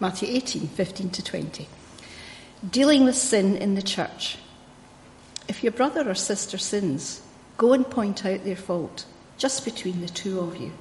Matthew 0.00 0.28
18, 0.30 0.68
15 0.68 1.10
to 1.10 1.22
20. 1.22 1.68
Dealing 2.68 3.04
with 3.04 3.14
sin 3.14 3.56
in 3.56 3.74
the 3.74 3.82
church. 3.82 4.38
If 5.46 5.62
your 5.62 5.72
brother 5.72 6.08
or 6.10 6.14
sister 6.14 6.58
sins, 6.58 7.22
go 7.58 7.72
and 7.72 7.88
point 7.88 8.26
out 8.26 8.44
their 8.44 8.56
fault, 8.56 9.04
just 9.38 9.64
between 9.64 10.00
the 10.00 10.08
two 10.08 10.40
of 10.40 10.56
you. 10.56 10.72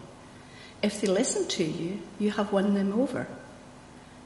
If 0.81 0.99
they 0.99 1.07
listen 1.07 1.47
to 1.49 1.63
you, 1.63 2.01
you 2.17 2.31
have 2.31 2.51
won 2.51 2.73
them 2.73 2.93
over. 2.99 3.27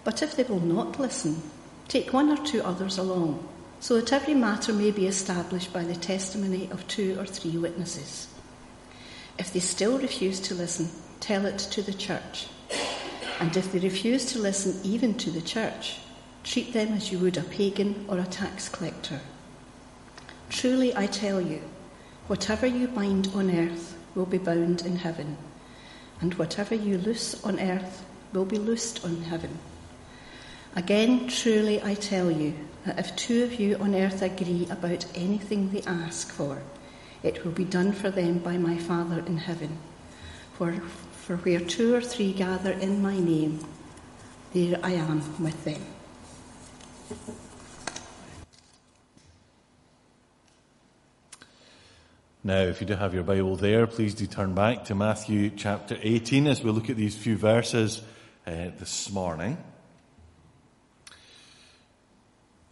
But 0.04 0.24
if 0.24 0.36
they 0.36 0.44
will 0.44 0.62
not 0.62 1.00
listen, 1.00 1.42
take 1.88 2.14
one 2.14 2.30
or 2.30 2.44
two 2.46 2.62
others 2.64 2.98
along, 2.98 3.46
so 3.82 4.00
that 4.00 4.14
every 4.14 4.34
matter 4.34 4.72
may 4.72 4.92
be 4.92 5.06
established 5.06 5.74
by 5.74 5.84
the 5.84 5.96
testimony 5.96 6.70
of 6.72 6.88
two 6.88 7.20
or 7.20 7.26
three 7.26 7.58
witnesses. 7.58 8.28
If 9.38 9.52
they 9.52 9.60
still 9.60 10.00
refuse 10.00 10.40
to 10.40 10.56
listen, 10.56 10.90
tell 11.20 11.46
it 11.46 11.58
to 11.60 11.82
the 11.82 11.94
church. 11.94 12.48
And 13.40 13.56
if 13.56 13.72
they 13.72 13.80
refuse 13.80 14.26
to 14.32 14.40
listen 14.40 14.80
even 14.84 15.14
to 15.16 15.30
the 15.30 15.42
church, 15.42 16.00
treat 16.44 16.74
them 16.74 16.94
as 16.94 17.12
you 17.12 17.20
would 17.20 17.38
a 17.38 17.44
pagan 17.44 18.06
or 18.08 18.18
a 18.18 18.26
tax 18.26 18.68
collector. 18.68 19.20
Truly, 20.50 20.96
I 20.96 21.08
tell 21.08 21.40
you, 21.40 21.62
whatever 22.28 22.66
you 22.66 22.88
bind 22.88 23.32
on 23.36 23.52
earth 23.56 23.98
will 24.16 24.26
be 24.26 24.38
bound 24.38 24.82
in 24.86 24.96
heaven, 24.96 25.38
and 26.20 26.34
whatever 26.36 26.74
you 26.74 26.98
loose 26.98 27.44
on 27.44 27.60
earth 27.60 28.06
will 28.34 28.46
be 28.46 28.58
loosed 28.58 29.06
on 29.06 29.22
heaven. 29.24 29.60
Again, 30.76 31.28
truly, 31.28 31.82
I 31.84 31.94
tell 31.96 32.32
you 32.32 32.54
that 32.86 33.00
if 33.00 33.16
two 33.16 33.44
of 33.44 33.60
you 33.60 33.76
on 33.78 33.94
earth 33.94 34.22
agree 34.22 34.68
about 34.70 35.06
anything 35.16 35.70
they 35.70 35.82
ask 35.84 36.32
for, 36.32 36.62
it 37.24 37.44
will 37.44 37.52
be 37.52 37.66
done 37.66 37.92
for 37.92 38.10
them 38.10 38.40
by 38.40 38.58
my 38.58 38.78
Father 38.78 39.24
in 39.26 39.38
heaven. 39.38 39.78
For, 40.54 40.82
for 41.28 41.36
where 41.36 41.60
two 41.60 41.94
or 41.94 42.00
three 42.00 42.32
gather 42.32 42.72
in 42.72 43.02
my 43.02 43.20
name, 43.20 43.60
there 44.54 44.80
I 44.82 44.94
am 44.94 45.22
with 45.44 45.62
them. 45.66 45.82
Now, 52.46 52.62
if 52.62 52.80
you 52.80 52.88
do 52.88 52.96
have 52.96 53.14
your 53.14 53.24
Bible 53.24 53.58
there, 53.58 53.88
please 53.88 54.14
do 54.14 54.26
turn 54.26 54.56
back 54.56 54.86
to 54.86 54.96
Matthew 54.96 55.50
chapter 55.50 55.98
18 56.02 56.48
as 56.48 56.64
we 56.64 56.72
look 56.72 56.90
at 56.90 56.96
these 56.96 57.18
few 57.18 57.36
verses 57.36 58.02
uh, 58.46 58.72
this 58.80 59.12
morning. 59.12 59.58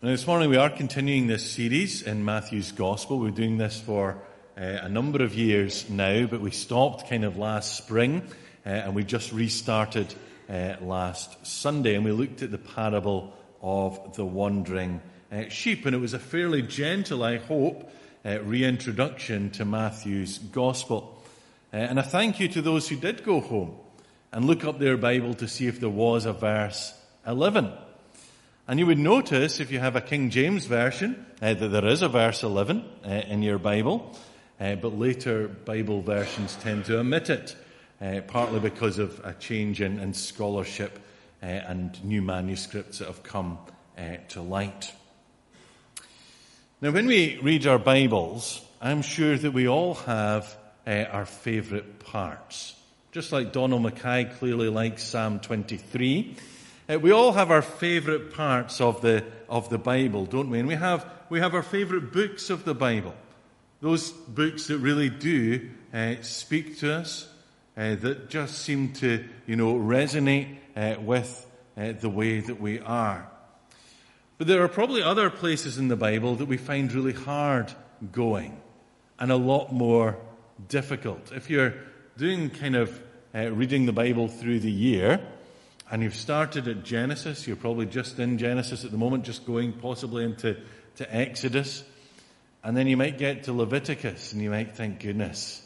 Now, 0.01 0.11
this 0.11 0.25
morning 0.25 0.49
we 0.49 0.55
are 0.55 0.69
continuing 0.69 1.27
this 1.27 1.51
series 1.51 2.03
in 2.03 2.23
Matthew's 2.23 2.71
Gospel. 2.71 3.19
We're 3.19 3.31
doing 3.31 3.57
this 3.57 3.81
for 3.81 4.17
uh, 4.57 4.61
a 4.61 4.87
number 4.87 5.21
of 5.25 5.35
years 5.35 5.89
now, 5.89 6.25
but 6.25 6.39
we 6.39 6.51
stopped 6.51 7.09
kind 7.09 7.25
of 7.25 7.35
last 7.35 7.75
spring 7.75 8.21
uh, 8.65 8.69
and 8.69 8.95
we 8.95 9.03
just 9.03 9.31
restarted 9.31 10.13
uh, 10.49 10.75
last 10.81 11.45
Sunday 11.45 11.95
and 11.95 12.03
we 12.03 12.11
looked 12.11 12.41
at 12.41 12.51
the 12.51 12.57
parable 12.57 13.33
of 13.61 14.15
the 14.15 14.25
wandering 14.25 15.01
uh, 15.31 15.49
sheep. 15.49 15.85
And 15.85 15.95
it 15.95 15.99
was 15.99 16.13
a 16.13 16.19
fairly 16.19 16.61
gentle, 16.61 17.23
I 17.23 17.37
hope, 17.37 17.91
uh, 18.25 18.41
reintroduction 18.41 19.51
to 19.51 19.65
Matthew's 19.65 20.37
Gospel. 20.37 21.23
Uh, 21.73 21.77
and 21.77 21.99
a 21.99 22.03
thank 22.03 22.39
you 22.39 22.47
to 22.49 22.61
those 22.61 22.87
who 22.87 22.95
did 22.95 23.23
go 23.23 23.39
home 23.39 23.75
and 24.31 24.45
look 24.45 24.63
up 24.63 24.79
their 24.79 24.97
Bible 24.97 25.33
to 25.35 25.47
see 25.47 25.67
if 25.67 25.79
there 25.79 25.89
was 25.89 26.25
a 26.25 26.33
verse 26.33 26.93
11. 27.25 27.71
And 28.67 28.79
you 28.79 28.87
would 28.87 28.97
notice, 28.97 29.59
if 29.59 29.71
you 29.71 29.79
have 29.79 29.95
a 29.95 30.01
King 30.01 30.31
James 30.31 30.65
version, 30.65 31.25
uh, 31.41 31.53
that 31.53 31.67
there 31.67 31.85
is 31.85 32.01
a 32.01 32.09
verse 32.09 32.41
11 32.41 32.83
uh, 33.05 33.09
in 33.09 33.43
your 33.43 33.59
Bible, 33.59 34.15
but 34.57 34.97
later 34.97 35.47
Bible 35.47 36.01
versions 36.01 36.55
tend 36.55 36.85
to 36.85 36.99
omit 36.99 37.29
it, 37.29 37.55
uh, 38.01 38.21
partly 38.27 38.59
because 38.59 38.99
of 38.99 39.19
a 39.23 39.33
change 39.33 39.81
in, 39.81 39.99
in 39.99 40.13
scholarship 40.13 40.99
uh, 41.41 41.45
and 41.45 42.03
new 42.03 42.21
manuscripts 42.21 42.99
that 42.99 43.07
have 43.07 43.23
come 43.23 43.57
uh, 43.97 44.17
to 44.29 44.41
light. 44.41 44.93
Now, 46.81 46.91
when 46.91 47.07
we 47.07 47.39
read 47.41 47.65
our 47.67 47.79
Bibles, 47.79 48.61
I'm 48.81 49.01
sure 49.01 49.37
that 49.37 49.51
we 49.51 49.67
all 49.67 49.95
have 49.95 50.55
our 50.85 51.25
favourite 51.25 51.99
parts. 51.99 52.75
Just 53.11 53.31
like 53.31 53.53
Donald 53.53 53.81
Mackay 53.81 54.25
clearly 54.39 54.69
likes 54.69 55.03
Psalm 55.03 55.39
23. 55.39 56.35
Uh, 56.87 56.99
we 56.99 57.11
all 57.11 57.31
have 57.31 57.49
our 57.49 57.61
favourite 57.61 58.33
parts 58.33 58.81
of 58.81 59.01
the, 59.01 59.23
of 59.49 59.69
the 59.69 59.77
Bible, 59.77 60.25
don't 60.25 60.49
we? 60.49 60.59
And 60.59 60.67
we 60.67 60.75
have, 60.75 61.09
we 61.29 61.39
have 61.39 61.55
our 61.55 61.63
favourite 61.63 62.11
books 62.11 62.49
of 62.49 62.65
the 62.65 62.75
Bible. 62.75 63.15
Those 63.81 64.11
books 64.11 64.67
that 64.67 64.77
really 64.79 65.09
do 65.09 65.69
uh, 65.93 66.15
speak 66.21 66.79
to 66.79 66.93
us, 66.93 67.27
uh, 67.77 67.95
that 67.95 68.29
just 68.29 68.59
seem 68.59 68.93
to, 68.93 69.23
you 69.45 69.55
know, 69.55 69.75
resonate 69.75 70.57
uh, 70.75 70.95
with 70.99 71.45
uh, 71.77 71.91
the 71.93 72.09
way 72.09 72.39
that 72.39 72.59
we 72.59 72.79
are. 72.79 73.29
But 74.37 74.47
there 74.47 74.63
are 74.63 74.67
probably 74.67 75.01
other 75.01 75.29
places 75.29 75.77
in 75.77 75.87
the 75.87 75.95
Bible 75.95 76.35
that 76.35 76.45
we 76.45 76.57
find 76.57 76.91
really 76.91 77.13
hard 77.13 77.71
going 78.11 78.59
and 79.19 79.31
a 79.31 79.37
lot 79.37 79.71
more 79.71 80.17
difficult. 80.67 81.31
If 81.31 81.49
you're 81.49 81.73
doing 82.17 82.49
kind 82.49 82.75
of 82.75 83.01
uh, 83.33 83.51
reading 83.51 83.85
the 83.85 83.93
Bible 83.93 84.27
through 84.27 84.59
the 84.59 84.71
year, 84.71 85.25
and 85.91 86.01
you've 86.01 86.15
started 86.15 86.67
at 86.67 86.83
Genesis, 86.83 87.45
you're 87.45 87.55
probably 87.55 87.85
just 87.85 88.19
in 88.19 88.37
Genesis 88.37 88.85
at 88.85 88.91
the 88.91 88.97
moment, 88.97 89.23
just 89.23 89.45
going 89.45 89.73
possibly 89.73 90.23
into 90.23 90.57
to 90.95 91.15
Exodus. 91.15 91.83
And 92.63 92.75
then 92.75 92.87
you 92.87 92.97
might 92.97 93.17
get 93.17 93.43
to 93.43 93.53
Leviticus 93.53 94.33
and 94.33 94.41
you 94.41 94.49
might 94.49 94.75
think, 94.75 94.99
goodness, 94.99 95.61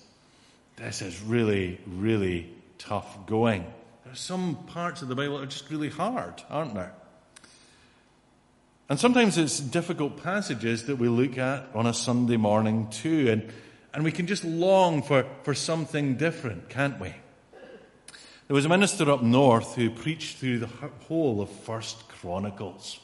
this 0.79 1.01
is 1.01 1.21
really, 1.21 1.79
really 1.85 2.49
tough 2.77 3.25
going. 3.25 3.63
There 4.03 4.13
are 4.13 4.15
some 4.15 4.55
parts 4.67 5.01
of 5.01 5.07
the 5.07 5.15
Bible 5.15 5.37
that 5.37 5.43
are 5.43 5.47
just 5.47 5.69
really 5.69 5.89
hard, 5.89 6.41
aren't 6.49 6.73
there? 6.73 6.93
And 8.87 8.99
sometimes 8.99 9.37
it's 9.37 9.59
difficult 9.59 10.23
passages 10.23 10.85
that 10.85 10.95
we 10.95 11.09
look 11.09 11.37
at 11.37 11.69
on 11.75 11.85
a 11.85 11.93
Sunday 11.93 12.37
morning 12.37 12.87
too, 12.89 13.29
and, 13.29 13.53
and 13.93 14.03
we 14.03 14.11
can 14.11 14.25
just 14.25 14.43
long 14.43 15.03
for, 15.03 15.25
for 15.43 15.53
something 15.53 16.15
different, 16.15 16.69
can't 16.69 16.99
we? 16.99 17.13
There 18.47 18.55
was 18.55 18.65
a 18.65 18.69
minister 18.69 19.11
up 19.11 19.21
north 19.21 19.75
who 19.75 19.91
preached 19.91 20.37
through 20.37 20.59
the 20.59 20.69
whole 21.07 21.39
of 21.39 21.51
First 21.51 22.07
Chronicles. 22.07 22.99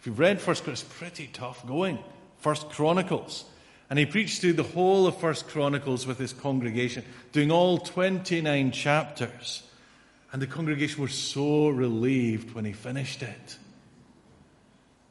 If 0.00 0.06
you've 0.06 0.18
read 0.18 0.38
First 0.38 0.64
Chronicles, 0.64 0.82
it's 0.82 0.98
pretty 0.98 1.28
tough 1.32 1.66
going. 1.66 1.98
First 2.40 2.68
Chronicles. 2.68 3.46
And 3.90 3.98
he 3.98 4.06
preached 4.06 4.40
through 4.40 4.52
the 4.52 4.62
whole 4.62 5.08
of 5.08 5.18
First 5.18 5.48
Chronicles 5.48 6.06
with 6.06 6.16
his 6.16 6.32
congregation, 6.32 7.04
doing 7.32 7.50
all 7.50 7.76
29 7.76 8.70
chapters. 8.70 9.64
And 10.32 10.40
the 10.40 10.46
congregation 10.46 11.02
were 11.02 11.08
so 11.08 11.68
relieved 11.68 12.54
when 12.54 12.64
he 12.64 12.72
finished 12.72 13.22
it. 13.22 13.58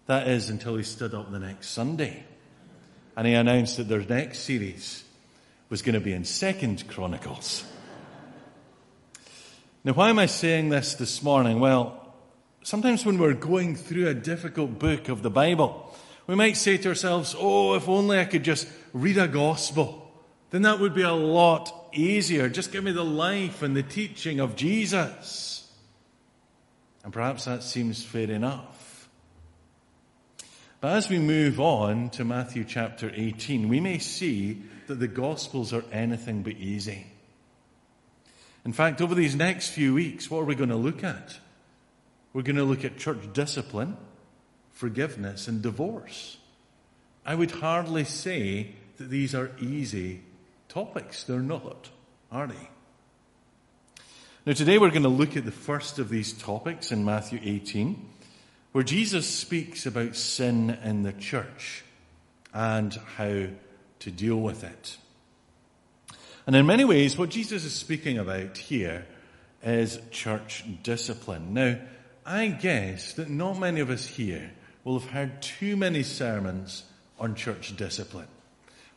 That 0.05 0.29
is 0.29 0.49
until 0.49 0.77
he 0.77 0.83
stood 0.83 1.13
up 1.13 1.29
the 1.29 1.39
next 1.39 1.69
Sunday. 1.69 2.23
And 3.17 3.27
he 3.27 3.33
announced 3.33 3.75
that 3.77 3.89
their 3.89 3.99
next 3.99 4.39
series 4.39 5.03
was 5.69 5.81
going 5.81 5.93
to 5.93 5.99
be 5.99 6.13
in 6.13 6.23
Second 6.23 6.87
Chronicles. 6.87 7.65
Now, 9.83 9.91
why 9.91 10.09
am 10.09 10.19
I 10.19 10.25
saying 10.25 10.69
this 10.69 10.95
this 10.95 11.21
morning? 11.21 11.59
Well, 11.59 12.13
sometimes 12.63 13.05
when 13.05 13.17
we're 13.17 13.33
going 13.33 13.75
through 13.75 14.07
a 14.07 14.13
difficult 14.13 14.79
book 14.79 15.09
of 15.09 15.21
the 15.21 15.29
Bible, 15.29 15.88
we 16.29 16.35
might 16.35 16.57
say 16.57 16.77
to 16.77 16.89
ourselves, 16.89 17.35
oh, 17.35 17.73
if 17.73 17.89
only 17.89 18.19
I 18.19 18.25
could 18.25 18.43
just 18.43 18.67
read 18.93 19.17
a 19.17 19.27
gospel, 19.27 20.11
then 20.51 20.61
that 20.61 20.79
would 20.79 20.93
be 20.93 21.01
a 21.01 21.11
lot 21.11 21.89
easier. 21.91 22.47
Just 22.49 22.71
give 22.71 22.83
me 22.83 22.91
the 22.91 23.03
life 23.03 23.63
and 23.63 23.75
the 23.75 23.81
teaching 23.81 24.39
of 24.39 24.55
Jesus. 24.55 25.67
And 27.03 27.11
perhaps 27.11 27.45
that 27.45 27.63
seems 27.63 28.03
fair 28.03 28.29
enough. 28.29 29.09
But 30.81 30.97
as 30.97 31.09
we 31.09 31.17
move 31.17 31.59
on 31.59 32.11
to 32.11 32.23
Matthew 32.23 32.63
chapter 32.63 33.11
18, 33.11 33.67
we 33.67 33.79
may 33.79 33.97
see 33.97 34.61
that 34.85 34.99
the 34.99 35.07
Gospels 35.07 35.73
are 35.73 35.83
anything 35.91 36.43
but 36.43 36.57
easy. 36.57 37.07
In 38.65 38.73
fact, 38.73 39.01
over 39.01 39.15
these 39.15 39.33
next 39.33 39.69
few 39.69 39.95
weeks, 39.95 40.29
what 40.29 40.41
are 40.41 40.45
we 40.45 40.53
going 40.53 40.69
to 40.69 40.75
look 40.75 41.03
at? 41.03 41.39
We're 42.33 42.43
going 42.43 42.57
to 42.57 42.63
look 42.65 42.85
at 42.85 42.99
church 42.99 43.33
discipline, 43.33 43.97
forgiveness, 44.79 45.49
and 45.49 45.61
divorce. 45.61 46.37
I 47.25 47.35
would 47.35 47.51
hardly 47.51 48.05
say 48.05 48.75
that 48.95 49.09
these 49.09 49.35
are 49.35 49.51
easy 49.59 50.21
topics. 50.69 51.25
They're 51.25 51.41
not, 51.41 51.89
are 52.31 52.47
they? 52.47 52.69
Now, 54.45 54.53
today 54.53 54.77
we're 54.77 54.91
going 54.91 55.03
to 55.03 55.09
look 55.09 55.35
at 55.35 55.43
the 55.43 55.51
first 55.51 55.99
of 55.99 56.07
these 56.07 56.31
topics 56.31 56.93
in 56.93 57.03
Matthew 57.03 57.41
18, 57.43 58.07
where 58.71 58.85
Jesus 58.85 59.27
speaks 59.27 59.85
about 59.85 60.15
sin 60.15 60.69
in 60.81 61.03
the 61.03 61.11
church 61.11 61.83
and 62.53 62.93
how 63.17 63.47
to 63.99 64.11
deal 64.11 64.37
with 64.37 64.63
it. 64.63 64.95
And 66.47 66.55
in 66.55 66.65
many 66.65 66.85
ways, 66.85 67.17
what 67.17 67.31
Jesus 67.31 67.65
is 67.65 67.73
speaking 67.73 68.17
about 68.17 68.57
here 68.57 69.05
is 69.61 69.99
church 70.09 70.63
discipline. 70.83 71.53
Now, 71.53 71.79
I 72.25 72.47
guess 72.47 73.11
that 73.15 73.29
not 73.29 73.59
many 73.59 73.81
of 73.81 73.89
us 73.89 74.07
here 74.07 74.51
will 74.83 74.99
have 74.99 75.09
heard 75.11 75.41
too 75.41 75.75
many 75.75 76.03
sermons 76.03 76.83
on 77.19 77.35
church 77.35 77.75
discipline. 77.75 78.27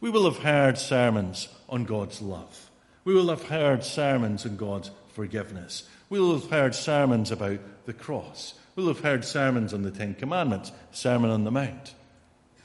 We 0.01 0.11
will 0.11 0.25
have 0.25 0.43
heard 0.43 0.79
sermons 0.79 1.49
on 1.69 1.85
God's 1.85 2.23
love. 2.23 2.71
We 3.05 3.15
will 3.15 3.29
have 3.29 3.45
heard 3.45 3.85
sermons 3.85 4.47
on 4.47 4.57
God's 4.57 4.91
forgiveness. 5.09 5.89
We'll 6.09 6.39
have 6.39 6.51
heard 6.51 6.75
sermons 6.75 7.31
about 7.31 7.61
the 7.87 7.93
cross. 7.93 8.55
We'll 8.75 8.89
have 8.89 9.01
heard 9.01 9.25
sermons 9.25 9.75
on 9.75 9.83
the 9.83 9.91
Ten 9.91 10.15
Commandments, 10.15 10.73
Sermon 10.93 11.31
on 11.31 11.45
the 11.45 11.51
Mount. 11.51 11.95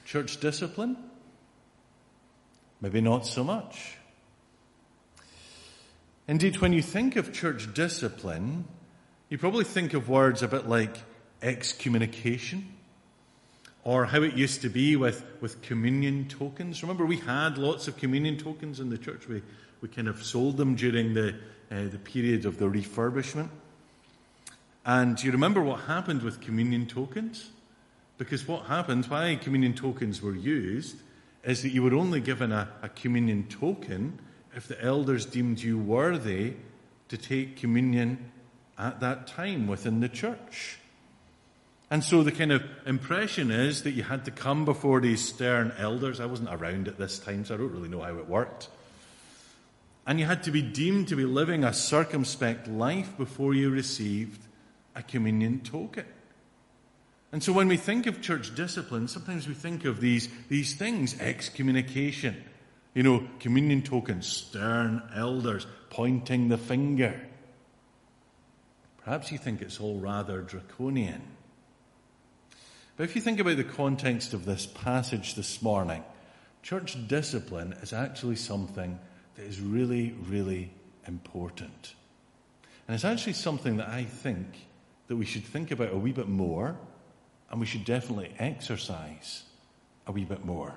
Church 0.06 0.40
discipline? 0.40 0.98
Maybe 2.80 3.02
not 3.02 3.26
so 3.26 3.44
much. 3.44 3.98
Indeed, 6.28 6.58
when 6.58 6.74
you 6.74 6.82
think 6.82 7.16
of 7.16 7.34
church 7.34 7.74
discipline, 7.74 8.66
you 9.30 9.38
probably 9.38 9.64
think 9.64 9.94
of 9.94 10.10
words 10.10 10.44
a 10.44 10.48
bit 10.48 10.68
like 10.68 10.96
excommunication 11.42 12.77
or 13.88 14.04
how 14.04 14.22
it 14.22 14.34
used 14.34 14.62
to 14.62 14.68
be 14.68 14.98
with, 14.98 15.24
with 15.40 15.62
communion 15.62 16.28
tokens. 16.28 16.84
Remember, 16.84 17.06
we 17.06 17.16
had 17.16 17.58
lots 17.58 17.88
of 17.88 17.96
communion 17.96 18.36
tokens 18.38 18.82
in 18.82 18.90
the 18.90 18.98
church. 18.98 19.30
We, 19.30 19.42
we 19.80 19.88
kind 19.88 20.10
of 20.10 20.22
sold 20.22 20.58
them 20.58 20.76
during 20.76 21.14
the, 21.14 21.36
uh, 21.72 21.86
the 21.90 21.98
period 21.98 22.46
of 22.46 22.58
the 22.58 22.66
refurbishment. 22.66 23.48
And 24.86 25.24
you 25.24 25.32
remember 25.32 25.62
what 25.62 25.80
happened 25.80 26.22
with 26.22 26.42
communion 26.42 26.86
tokens? 26.86 27.50
Because 28.18 28.46
what 28.46 28.66
happened, 28.66 29.06
why 29.06 29.38
communion 29.42 29.74
tokens 29.74 30.22
were 30.22 30.36
used, 30.36 30.98
is 31.46 31.64
that 31.64 31.70
you 31.70 31.82
were 31.82 31.94
only 31.94 32.20
given 32.20 32.52
a, 32.52 32.68
a 32.82 32.90
communion 32.90 33.48
token 33.48 34.20
if 34.54 34.68
the 34.68 34.84
elders 34.84 35.26
deemed 35.26 35.62
you 35.62 35.80
worthy 35.80 36.56
to 37.08 37.18
take 37.18 37.56
communion 37.56 38.32
at 38.78 39.00
that 39.00 39.28
time 39.28 39.66
within 39.66 40.02
the 40.02 40.10
church. 40.10 40.80
And 41.90 42.04
so 42.04 42.22
the 42.22 42.34
kind 42.34 42.52
of 42.52 42.64
impression 42.86 43.50
is 43.50 43.84
that 43.84 43.92
you 43.92 44.04
had 44.04 44.26
to 44.26 44.32
come 44.32 44.66
before 44.66 45.00
these 45.00 45.26
stern 45.26 45.74
elders. 45.78 46.20
I 46.20 46.26
wasn't 46.26 46.50
around 46.52 46.88
at 46.88 46.98
this 46.98 47.18
time, 47.18 47.46
so 47.46 47.56
I 47.56 47.58
don't 47.58 47.72
really 47.72 47.88
know 47.88 48.02
how 48.02 48.18
it 48.18 48.28
worked. 48.28 48.68
And 50.06 50.20
you 50.20 50.26
had 50.26 50.44
to 50.44 50.52
be 50.52 50.62
deemed 50.62 51.10
to 51.10 51.16
be 51.16 51.26
living 51.26 51.64
a 51.64 51.74
circumspect 51.74 52.68
life 52.68 53.18
before 53.18 53.54
you 53.54 53.70
received 53.70 54.42
a 54.96 55.04
communion 55.04 55.62
token. 55.62 56.06
And 57.32 57.44
so 57.44 57.54
when 57.54 57.68
we 57.68 57.78
think 57.78 58.06
of 58.06 58.22
church 58.22 58.56
discipline, 58.56 59.08
sometimes 59.08 59.48
we 59.48 59.54
think 59.54 59.86
of 59.86 60.00
these, 60.00 60.30
these 60.50 60.76
things 60.76 61.20
excommunication, 61.20 62.42
you 62.94 63.04
know, 63.04 63.28
communion 63.40 63.82
tokens, 63.82 64.28
stern 64.28 65.04
elders 65.14 65.68
pointing 65.90 66.48
the 66.50 66.58
finger. 66.58 67.20
Perhaps 69.04 69.32
you 69.32 69.38
think 69.38 69.62
it's 69.62 69.80
all 69.80 70.00
rather 70.00 70.42
draconian. 70.42 71.22
But 72.98 73.04
if 73.04 73.16
you 73.16 73.22
think 73.22 73.40
about 73.40 73.58
the 73.58 73.64
context 73.64 74.34
of 74.34 74.46
this 74.46 74.66
passage 74.66 75.36
this 75.36 75.62
morning, 75.62 76.04
church 76.64 76.98
discipline 77.08 77.74
is 77.84 77.94
actually 77.94 78.38
something 78.38 78.98
that 79.36 79.46
is 79.46 79.62
really, 79.62 80.16
really 80.28 80.72
important. 81.08 81.94
And 82.88 82.96
it's 82.96 83.06
actually 83.06 83.34
something 83.34 83.78
that 83.78 83.88
I 83.88 84.04
think 84.04 84.48
that 85.08 85.16
we 85.16 85.26
should 85.26 85.44
think 85.44 85.70
about 85.70 85.94
a 85.94 85.98
wee 85.98 86.12
bit 86.12 86.28
more, 86.28 86.76
and 87.52 87.60
we 87.60 87.68
should 87.68 87.86
definitely 87.86 88.34
exercise 88.40 89.44
a 90.08 90.12
wee 90.12 90.26
bit 90.26 90.44
more. 90.44 90.74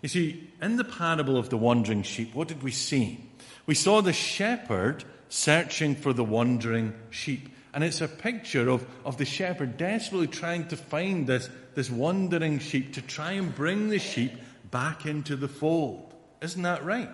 You 0.00 0.08
see, 0.08 0.48
in 0.62 0.76
the 0.76 0.84
parable 0.84 1.36
of 1.36 1.48
the 1.48 1.56
wandering 1.56 2.04
sheep, 2.04 2.36
what 2.36 2.46
did 2.46 2.62
we 2.62 2.70
see? 2.70 3.18
We 3.66 3.74
saw 3.74 4.00
the 4.00 4.12
shepherd 4.12 5.02
searching 5.28 5.96
for 5.96 6.12
the 6.12 6.22
wandering 6.22 6.94
sheep. 7.10 7.48
And 7.74 7.82
it's 7.82 8.00
a 8.00 8.08
picture 8.08 8.68
of, 8.70 8.86
of 9.04 9.18
the 9.18 9.24
shepherd 9.24 9.76
desperately 9.76 10.28
trying 10.28 10.68
to 10.68 10.76
find 10.76 11.26
this, 11.26 11.50
this 11.74 11.90
wandering 11.90 12.60
sheep 12.60 12.94
to 12.94 13.02
try 13.02 13.32
and 13.32 13.52
bring 13.52 13.88
the 13.88 13.98
sheep 13.98 14.32
back 14.70 15.06
into 15.06 15.34
the 15.34 15.48
fold. 15.48 16.14
Isn't 16.40 16.62
that 16.62 16.84
right? 16.84 17.10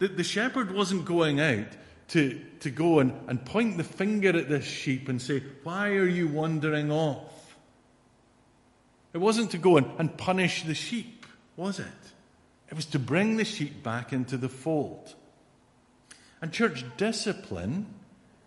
The, 0.00 0.08
the 0.08 0.24
shepherd 0.24 0.74
wasn't 0.74 1.04
going 1.04 1.40
out 1.40 1.68
to, 2.08 2.40
to 2.60 2.70
go 2.70 2.98
and, 2.98 3.12
and 3.28 3.44
point 3.44 3.76
the 3.76 3.84
finger 3.84 4.36
at 4.36 4.48
this 4.48 4.64
sheep 4.64 5.08
and 5.08 5.22
say, 5.22 5.40
Why 5.62 5.90
are 5.90 6.06
you 6.06 6.26
wandering 6.26 6.90
off? 6.90 7.56
It 9.12 9.18
wasn't 9.18 9.52
to 9.52 9.58
go 9.58 9.76
and, 9.76 9.86
and 9.98 10.18
punish 10.18 10.64
the 10.64 10.74
sheep, 10.74 11.26
was 11.56 11.78
it? 11.78 11.86
It 12.68 12.74
was 12.74 12.86
to 12.86 12.98
bring 12.98 13.36
the 13.36 13.44
sheep 13.44 13.84
back 13.84 14.12
into 14.12 14.36
the 14.36 14.48
fold. 14.48 15.14
And 16.42 16.52
church 16.52 16.84
discipline 16.96 17.86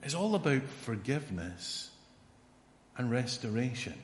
is 0.04 0.16
all 0.16 0.36
about 0.36 0.64
forgiveness 0.64 1.90
and 2.98 3.12
restoration. 3.12 3.96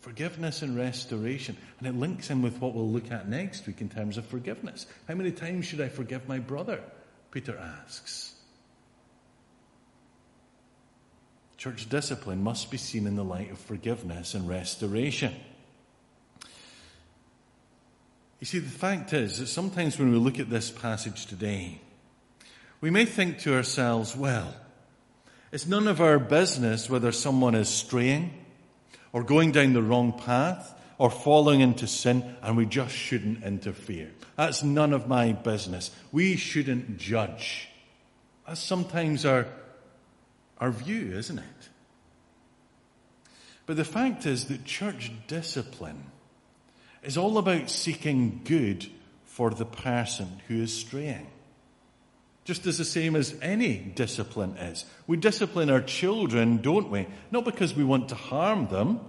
Forgiveness 0.00 0.62
and 0.62 0.76
restoration. 0.76 1.56
And 1.78 1.88
it 1.88 1.94
links 1.98 2.30
in 2.30 2.42
with 2.42 2.60
what 2.60 2.74
we'll 2.74 2.88
look 2.88 3.10
at 3.10 3.28
next 3.28 3.66
week 3.66 3.80
in 3.80 3.88
terms 3.88 4.16
of 4.16 4.26
forgiveness. 4.26 4.86
How 5.06 5.14
many 5.14 5.32
times 5.32 5.66
should 5.66 5.80
I 5.80 5.88
forgive 5.88 6.28
my 6.28 6.38
brother? 6.38 6.80
Peter 7.30 7.56
asks. 7.58 8.34
Church 11.56 11.88
discipline 11.88 12.42
must 12.42 12.70
be 12.70 12.76
seen 12.76 13.06
in 13.06 13.16
the 13.16 13.24
light 13.24 13.50
of 13.50 13.58
forgiveness 13.58 14.34
and 14.34 14.48
restoration. 14.48 15.34
You 18.38 18.46
see, 18.46 18.60
the 18.60 18.70
fact 18.70 19.12
is 19.12 19.40
that 19.40 19.48
sometimes 19.48 19.98
when 19.98 20.12
we 20.12 20.18
look 20.18 20.38
at 20.38 20.48
this 20.48 20.70
passage 20.70 21.26
today, 21.26 21.80
we 22.80 22.90
may 22.90 23.04
think 23.04 23.40
to 23.40 23.56
ourselves, 23.56 24.14
well, 24.14 24.54
it's 25.50 25.66
none 25.66 25.88
of 25.88 26.00
our 26.00 26.18
business 26.18 26.90
whether 26.90 27.12
someone 27.12 27.54
is 27.54 27.68
straying 27.68 28.32
or 29.12 29.22
going 29.22 29.52
down 29.52 29.72
the 29.72 29.82
wrong 29.82 30.12
path 30.12 30.74
or 30.98 31.10
falling 31.10 31.60
into 31.60 31.86
sin, 31.86 32.36
and 32.42 32.56
we 32.56 32.66
just 32.66 32.94
shouldn't 32.94 33.44
interfere. 33.44 34.10
That's 34.36 34.64
none 34.64 34.92
of 34.92 35.06
my 35.06 35.32
business. 35.32 35.92
We 36.10 36.36
shouldn't 36.36 36.98
judge. 36.98 37.68
That's 38.46 38.60
sometimes 38.60 39.24
our, 39.24 39.46
our 40.58 40.72
view, 40.72 41.16
isn't 41.16 41.38
it? 41.38 41.68
But 43.66 43.76
the 43.76 43.84
fact 43.84 44.26
is 44.26 44.46
that 44.46 44.64
church 44.64 45.12
discipline 45.28 46.04
is 47.04 47.16
all 47.16 47.38
about 47.38 47.70
seeking 47.70 48.40
good 48.44 48.86
for 49.24 49.50
the 49.50 49.66
person 49.66 50.40
who 50.48 50.62
is 50.62 50.74
straying 50.74 51.28
just 52.48 52.66
as 52.66 52.78
the 52.78 52.84
same 52.86 53.14
as 53.14 53.34
any 53.42 53.76
discipline 53.76 54.56
is. 54.56 54.86
We 55.06 55.18
discipline 55.18 55.68
our 55.68 55.82
children, 55.82 56.62
don't 56.62 56.88
we? 56.90 57.06
Not 57.30 57.44
because 57.44 57.74
we 57.74 57.84
want 57.84 58.08
to 58.08 58.14
harm 58.14 58.68
them, 58.68 59.00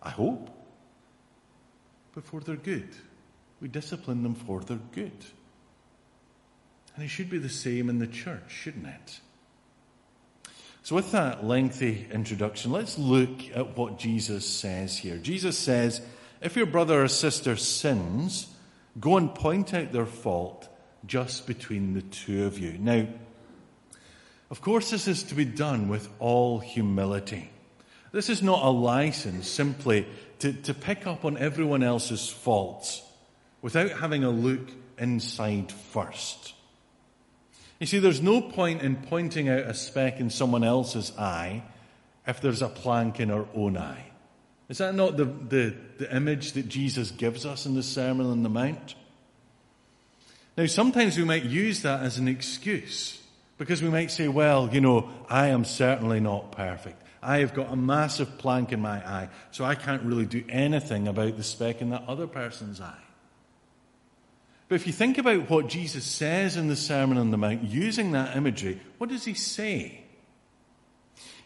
I 0.00 0.10
hope, 0.10 0.48
but 2.14 2.24
for 2.24 2.38
their 2.38 2.54
good. 2.54 2.88
We 3.60 3.66
discipline 3.66 4.22
them 4.22 4.36
for 4.36 4.60
their 4.60 4.78
good. 4.92 5.24
And 6.94 7.04
it 7.04 7.08
should 7.08 7.28
be 7.28 7.38
the 7.38 7.48
same 7.48 7.90
in 7.90 7.98
the 7.98 8.06
church, 8.06 8.44
shouldn't 8.46 8.86
it? 8.86 9.20
So, 10.84 10.94
with 10.94 11.10
that 11.10 11.44
lengthy 11.44 12.06
introduction, 12.12 12.70
let's 12.70 12.96
look 12.96 13.50
at 13.56 13.76
what 13.76 13.98
Jesus 13.98 14.48
says 14.48 14.96
here. 14.96 15.16
Jesus 15.16 15.58
says, 15.58 16.00
If 16.40 16.54
your 16.54 16.66
brother 16.66 17.02
or 17.02 17.08
sister 17.08 17.56
sins, 17.56 18.54
go 19.00 19.16
and 19.16 19.34
point 19.34 19.74
out 19.74 19.90
their 19.90 20.06
fault 20.06 20.68
just 21.06 21.46
between 21.46 21.94
the 21.94 22.02
two 22.02 22.44
of 22.44 22.58
you. 22.58 22.76
Now, 22.78 23.06
of 24.50 24.60
course, 24.60 24.90
this 24.90 25.08
is 25.08 25.24
to 25.24 25.34
be 25.34 25.44
done 25.44 25.88
with 25.88 26.08
all 26.18 26.58
humility. 26.58 27.50
This 28.12 28.30
is 28.30 28.42
not 28.42 28.64
a 28.64 28.70
license 28.70 29.48
simply 29.48 30.06
to, 30.38 30.52
to 30.52 30.74
pick 30.74 31.06
up 31.06 31.24
on 31.24 31.36
everyone 31.36 31.82
else's 31.82 32.28
faults 32.28 33.02
without 33.62 33.90
having 33.90 34.22
a 34.24 34.30
look 34.30 34.70
inside 34.98 35.72
first. 35.72 36.54
You 37.80 37.86
see, 37.86 37.98
there's 37.98 38.22
no 38.22 38.40
point 38.40 38.82
in 38.82 38.96
pointing 38.96 39.48
out 39.48 39.60
a 39.60 39.74
speck 39.74 40.20
in 40.20 40.30
someone 40.30 40.62
else's 40.62 41.12
eye 41.18 41.64
if 42.26 42.40
there's 42.40 42.62
a 42.62 42.68
plank 42.68 43.20
in 43.20 43.30
our 43.30 43.46
own 43.54 43.76
eye. 43.76 44.12
Is 44.68 44.78
that 44.78 44.94
not 44.94 45.16
the, 45.16 45.24
the, 45.24 45.74
the 45.98 46.16
image 46.16 46.52
that 46.52 46.68
Jesus 46.68 47.10
gives 47.10 47.44
us 47.44 47.66
in 47.66 47.74
the 47.74 47.82
Sermon 47.82 48.26
on 48.26 48.42
the 48.42 48.48
Mount? 48.48 48.94
Now, 50.56 50.66
sometimes 50.66 51.18
we 51.18 51.24
might 51.24 51.44
use 51.44 51.82
that 51.82 52.02
as 52.02 52.18
an 52.18 52.28
excuse 52.28 53.20
because 53.58 53.82
we 53.82 53.88
might 53.88 54.10
say, 54.10 54.28
well, 54.28 54.68
you 54.72 54.80
know, 54.80 55.08
I 55.28 55.48
am 55.48 55.64
certainly 55.64 56.20
not 56.20 56.52
perfect. 56.52 57.02
I 57.22 57.38
have 57.38 57.54
got 57.54 57.72
a 57.72 57.76
massive 57.76 58.38
plank 58.38 58.72
in 58.72 58.80
my 58.80 58.98
eye, 58.98 59.30
so 59.50 59.64
I 59.64 59.74
can't 59.74 60.02
really 60.02 60.26
do 60.26 60.44
anything 60.48 61.08
about 61.08 61.36
the 61.36 61.42
speck 61.42 61.80
in 61.80 61.90
that 61.90 62.04
other 62.06 62.26
person's 62.26 62.80
eye. 62.80 62.94
But 64.68 64.76
if 64.76 64.86
you 64.86 64.92
think 64.92 65.18
about 65.18 65.50
what 65.50 65.68
Jesus 65.68 66.04
says 66.04 66.56
in 66.56 66.68
the 66.68 66.76
Sermon 66.76 67.18
on 67.18 67.30
the 67.30 67.36
Mount, 67.36 67.64
using 67.64 68.12
that 68.12 68.36
imagery, 68.36 68.80
what 68.98 69.10
does 69.10 69.24
he 69.24 69.34
say? 69.34 70.02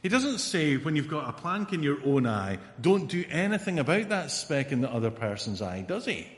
He 0.03 0.09
doesn't 0.09 0.39
say, 0.39 0.77
when 0.77 0.97
you've 0.97 1.09
got 1.09 1.29
a 1.29 1.33
plank 1.33 1.73
in 1.73 1.83
your 1.83 1.99
own 2.05 2.27
eye, 2.27 2.59
don't 2.81 3.09
do 3.09 3.25
anything 3.29 3.79
about 3.79 4.11
that 4.11 4.31
speck 4.31 4.71
in 4.71 4.81
the 4.81 4.91
other 4.91 5.11
person's 5.11 5.61
eye, 5.61 5.83
does 5.83 6.07
he? 6.07 6.29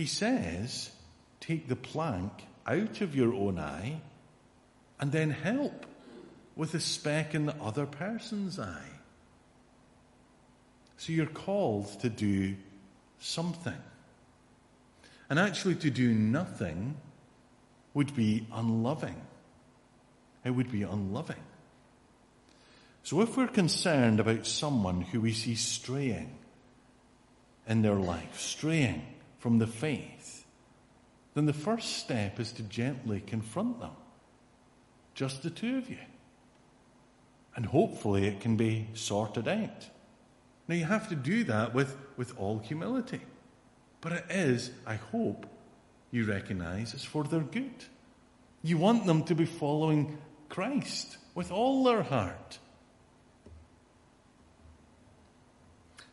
He 0.00 0.06
says, 0.06 0.90
take 1.40 1.68
the 1.68 1.76
plank 1.76 2.32
out 2.66 3.02
of 3.02 3.14
your 3.14 3.34
own 3.34 3.58
eye 3.58 4.00
and 4.98 5.12
then 5.12 5.28
help 5.28 5.84
with 6.56 6.72
the 6.72 6.80
speck 6.80 7.34
in 7.34 7.44
the 7.44 7.54
other 7.56 7.84
person's 7.84 8.58
eye. 8.58 8.92
So 10.96 11.12
you're 11.12 11.26
called 11.26 12.00
to 12.00 12.08
do 12.08 12.56
something. 13.18 13.76
And 15.28 15.38
actually, 15.38 15.74
to 15.74 15.90
do 15.90 16.14
nothing 16.14 16.96
would 17.92 18.16
be 18.16 18.46
unloving. 18.54 19.20
It 20.46 20.52
would 20.52 20.72
be 20.72 20.82
unloving. 20.82 21.44
So 23.02 23.20
if 23.20 23.36
we're 23.36 23.48
concerned 23.48 24.18
about 24.18 24.46
someone 24.46 25.02
who 25.02 25.20
we 25.20 25.34
see 25.34 25.56
straying 25.56 26.38
in 27.68 27.82
their 27.82 27.96
life, 27.96 28.40
straying 28.40 29.02
from 29.40 29.58
the 29.58 29.66
faith, 29.66 30.44
then 31.34 31.46
the 31.46 31.52
first 31.52 31.96
step 31.96 32.38
is 32.38 32.52
to 32.52 32.62
gently 32.62 33.20
confront 33.20 33.80
them. 33.80 33.90
Just 35.14 35.42
the 35.42 35.50
two 35.50 35.78
of 35.78 35.90
you. 35.90 35.98
And 37.56 37.66
hopefully 37.66 38.26
it 38.26 38.40
can 38.40 38.56
be 38.56 38.86
sorted 38.94 39.48
out. 39.48 39.88
Now 40.68 40.76
you 40.76 40.84
have 40.84 41.08
to 41.08 41.16
do 41.16 41.44
that 41.44 41.74
with, 41.74 41.96
with 42.16 42.38
all 42.38 42.58
humility. 42.58 43.20
But 44.00 44.12
it 44.12 44.24
is, 44.30 44.70
I 44.86 44.94
hope, 44.94 45.46
you 46.10 46.24
recognize 46.24 46.94
it's 46.94 47.04
for 47.04 47.24
their 47.24 47.40
good. 47.40 47.84
You 48.62 48.78
want 48.78 49.06
them 49.06 49.24
to 49.24 49.34
be 49.34 49.46
following 49.46 50.18
Christ 50.48 51.18
with 51.34 51.50
all 51.50 51.84
their 51.84 52.02
heart. 52.02 52.58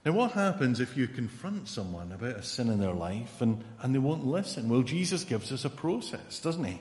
Now, 0.07 0.13
what 0.13 0.31
happens 0.31 0.79
if 0.79 0.95
you 0.95 1.05
confront 1.05 1.67
someone 1.67 2.13
about 2.13 2.37
a 2.37 2.41
sin 2.41 2.69
in 2.69 2.79
their 2.79 2.93
life 2.93 3.41
and, 3.41 3.61
and 3.81 3.93
they 3.93 3.99
won't 3.99 4.25
listen? 4.25 4.69
Well, 4.69 4.81
Jesus 4.81 5.25
gives 5.25 5.51
us 5.51 5.65
a 5.65 5.69
process, 5.69 6.39
doesn't 6.39 6.63
he? 6.63 6.79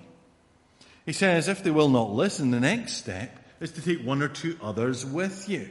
He 1.04 1.12
says 1.12 1.48
if 1.48 1.64
they 1.64 1.72
will 1.72 1.88
not 1.88 2.12
listen, 2.12 2.52
the 2.52 2.60
next 2.60 2.92
step 2.92 3.36
is 3.58 3.72
to 3.72 3.82
take 3.82 4.06
one 4.06 4.22
or 4.22 4.28
two 4.28 4.56
others 4.62 5.04
with 5.04 5.48
you. 5.48 5.68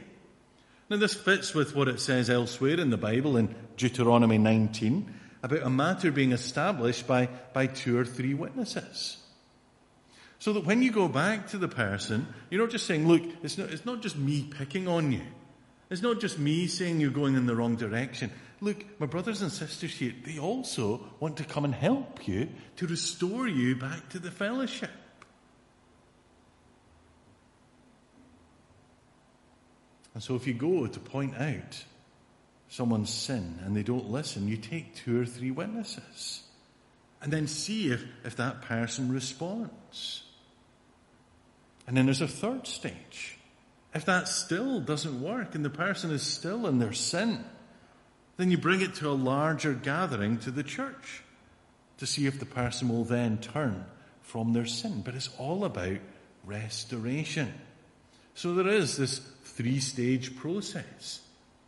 Now, 0.90 0.98
this 0.98 1.14
fits 1.14 1.54
with 1.54 1.74
what 1.74 1.88
it 1.88 1.98
says 1.98 2.28
elsewhere 2.28 2.78
in 2.78 2.90
the 2.90 2.98
Bible 2.98 3.38
in 3.38 3.54
Deuteronomy 3.78 4.36
19 4.36 5.14
about 5.42 5.62
a 5.62 5.70
matter 5.70 6.12
being 6.12 6.32
established 6.32 7.06
by, 7.06 7.30
by 7.54 7.68
two 7.68 7.98
or 7.98 8.04
three 8.04 8.34
witnesses. 8.34 9.16
So 10.40 10.52
that 10.52 10.66
when 10.66 10.82
you 10.82 10.92
go 10.92 11.08
back 11.08 11.48
to 11.48 11.56
the 11.56 11.68
person, 11.68 12.26
you're 12.50 12.60
not 12.60 12.70
just 12.70 12.86
saying, 12.86 13.08
look, 13.08 13.22
it's 13.42 13.56
not, 13.56 13.70
it's 13.70 13.86
not 13.86 14.02
just 14.02 14.18
me 14.18 14.42
picking 14.42 14.88
on 14.88 15.10
you. 15.10 15.22
It's 15.88 16.02
not 16.02 16.20
just 16.20 16.38
me 16.38 16.66
saying 16.66 17.00
you're 17.00 17.10
going 17.10 17.36
in 17.36 17.46
the 17.46 17.54
wrong 17.54 17.76
direction. 17.76 18.30
Look, 18.60 18.84
my 18.98 19.06
brothers 19.06 19.42
and 19.42 19.52
sisters 19.52 19.94
here, 19.94 20.12
they 20.24 20.38
also 20.38 21.00
want 21.20 21.36
to 21.36 21.44
come 21.44 21.64
and 21.64 21.74
help 21.74 22.26
you 22.26 22.48
to 22.76 22.86
restore 22.86 23.46
you 23.46 23.76
back 23.76 24.08
to 24.10 24.18
the 24.18 24.30
fellowship. 24.30 24.90
And 30.14 30.22
so 30.22 30.34
if 30.34 30.46
you 30.46 30.54
go 30.54 30.86
to 30.86 30.98
point 30.98 31.36
out 31.36 31.84
someone's 32.68 33.12
sin 33.12 33.58
and 33.64 33.76
they 33.76 33.82
don't 33.82 34.10
listen, 34.10 34.48
you 34.48 34.56
take 34.56 34.94
two 34.94 35.20
or 35.20 35.26
three 35.26 35.50
witnesses 35.50 36.42
and 37.20 37.30
then 37.30 37.46
see 37.46 37.90
if, 37.90 38.02
if 38.24 38.36
that 38.36 38.62
person 38.62 39.12
responds. 39.12 40.22
And 41.86 41.96
then 41.96 42.06
there's 42.06 42.22
a 42.22 42.28
third 42.28 42.66
stage. 42.66 43.38
If 43.96 44.04
that 44.04 44.28
still 44.28 44.78
doesn't 44.78 45.22
work 45.22 45.54
and 45.54 45.64
the 45.64 45.70
person 45.70 46.10
is 46.10 46.22
still 46.22 46.66
in 46.66 46.78
their 46.78 46.92
sin, 46.92 47.42
then 48.36 48.50
you 48.50 48.58
bring 48.58 48.82
it 48.82 48.96
to 48.96 49.08
a 49.08 49.16
larger 49.16 49.72
gathering 49.72 50.36
to 50.40 50.50
the 50.50 50.62
church 50.62 51.22
to 51.96 52.06
see 52.06 52.26
if 52.26 52.38
the 52.38 52.44
person 52.44 52.90
will 52.90 53.04
then 53.04 53.38
turn 53.38 53.86
from 54.20 54.52
their 54.52 54.66
sin. 54.66 55.00
But 55.02 55.14
it's 55.14 55.30
all 55.38 55.64
about 55.64 55.96
restoration. 56.44 57.54
So 58.34 58.52
there 58.52 58.68
is 58.68 58.98
this 58.98 59.18
three 59.44 59.80
stage 59.80 60.36
process 60.36 61.22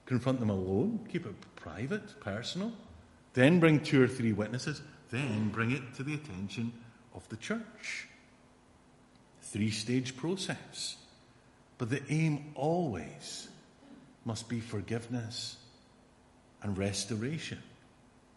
confront 0.05 0.39
them 0.39 0.51
alone, 0.51 1.09
keep 1.11 1.25
it 1.25 1.35
private, 1.57 2.21
personal, 2.21 2.73
then 3.33 3.59
bring 3.59 3.81
two 3.81 4.03
or 4.03 4.07
three 4.07 4.35
witnesses, 4.35 4.83
then 5.11 5.49
bring 5.49 5.71
it 5.71 5.95
to 5.95 6.03
the 6.03 6.13
attention 6.13 6.75
of 7.15 7.27
the 7.31 7.37
church. 7.37 8.07
Three 9.41 9.71
stage 9.71 10.15
process. 10.15 10.97
But 11.79 11.91
the 11.91 12.03
aim 12.11 12.53
always 12.55 13.49
must 14.25 14.49
be 14.49 14.61
forgiveness 14.61 15.57
and 16.63 16.77
restoration. 16.77 17.63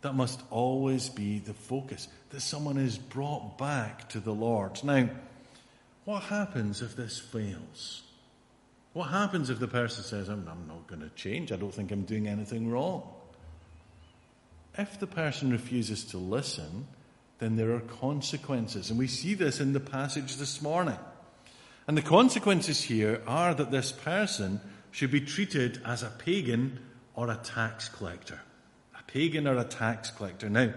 That 0.01 0.13
must 0.13 0.41
always 0.49 1.09
be 1.09 1.39
the 1.39 1.53
focus, 1.53 2.07
that 2.29 2.41
someone 2.41 2.77
is 2.77 2.97
brought 2.97 3.57
back 3.57 4.09
to 4.09 4.19
the 4.19 4.33
Lord. 4.33 4.83
Now, 4.83 5.09
what 6.05 6.23
happens 6.23 6.81
if 6.81 6.95
this 6.95 7.19
fails? 7.19 8.03
What 8.93 9.09
happens 9.09 9.49
if 9.49 9.59
the 9.59 9.67
person 9.67 10.03
says, 10.03 10.27
I'm, 10.27 10.47
I'm 10.47 10.67
not 10.67 10.87
going 10.87 11.01
to 11.01 11.09
change, 11.09 11.51
I 11.51 11.55
don't 11.55 11.73
think 11.73 11.91
I'm 11.91 12.03
doing 12.03 12.27
anything 12.27 12.69
wrong? 12.69 13.03
If 14.77 14.99
the 14.99 15.07
person 15.07 15.51
refuses 15.51 16.03
to 16.05 16.17
listen, 16.17 16.87
then 17.39 17.55
there 17.55 17.73
are 17.73 17.81
consequences. 17.81 18.89
And 18.89 18.99
we 18.99 19.07
see 19.07 19.33
this 19.33 19.59
in 19.59 19.73
the 19.73 19.79
passage 19.79 20.37
this 20.37 20.61
morning. 20.61 20.97
And 21.91 21.97
the 21.97 22.01
consequences 22.03 22.81
here 22.81 23.21
are 23.27 23.53
that 23.53 23.69
this 23.69 23.91
person 23.91 24.61
should 24.91 25.11
be 25.11 25.19
treated 25.19 25.81
as 25.85 26.03
a 26.03 26.09
pagan 26.09 26.79
or 27.15 27.29
a 27.29 27.35
tax 27.35 27.89
collector. 27.89 28.39
A 28.97 29.03
pagan 29.11 29.45
or 29.45 29.57
a 29.57 29.65
tax 29.65 30.09
collector. 30.09 30.49
Now, 30.49 30.71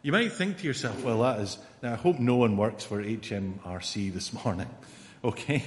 you 0.00 0.10
might 0.10 0.32
think 0.32 0.56
to 0.60 0.66
yourself, 0.66 1.04
well, 1.04 1.20
that 1.20 1.40
is, 1.40 1.58
now 1.82 1.92
I 1.92 1.96
hope 1.96 2.18
no 2.18 2.36
one 2.36 2.56
works 2.56 2.82
for 2.82 3.02
HMRC 3.02 4.10
this 4.14 4.32
morning. 4.32 4.70
Okay? 5.22 5.64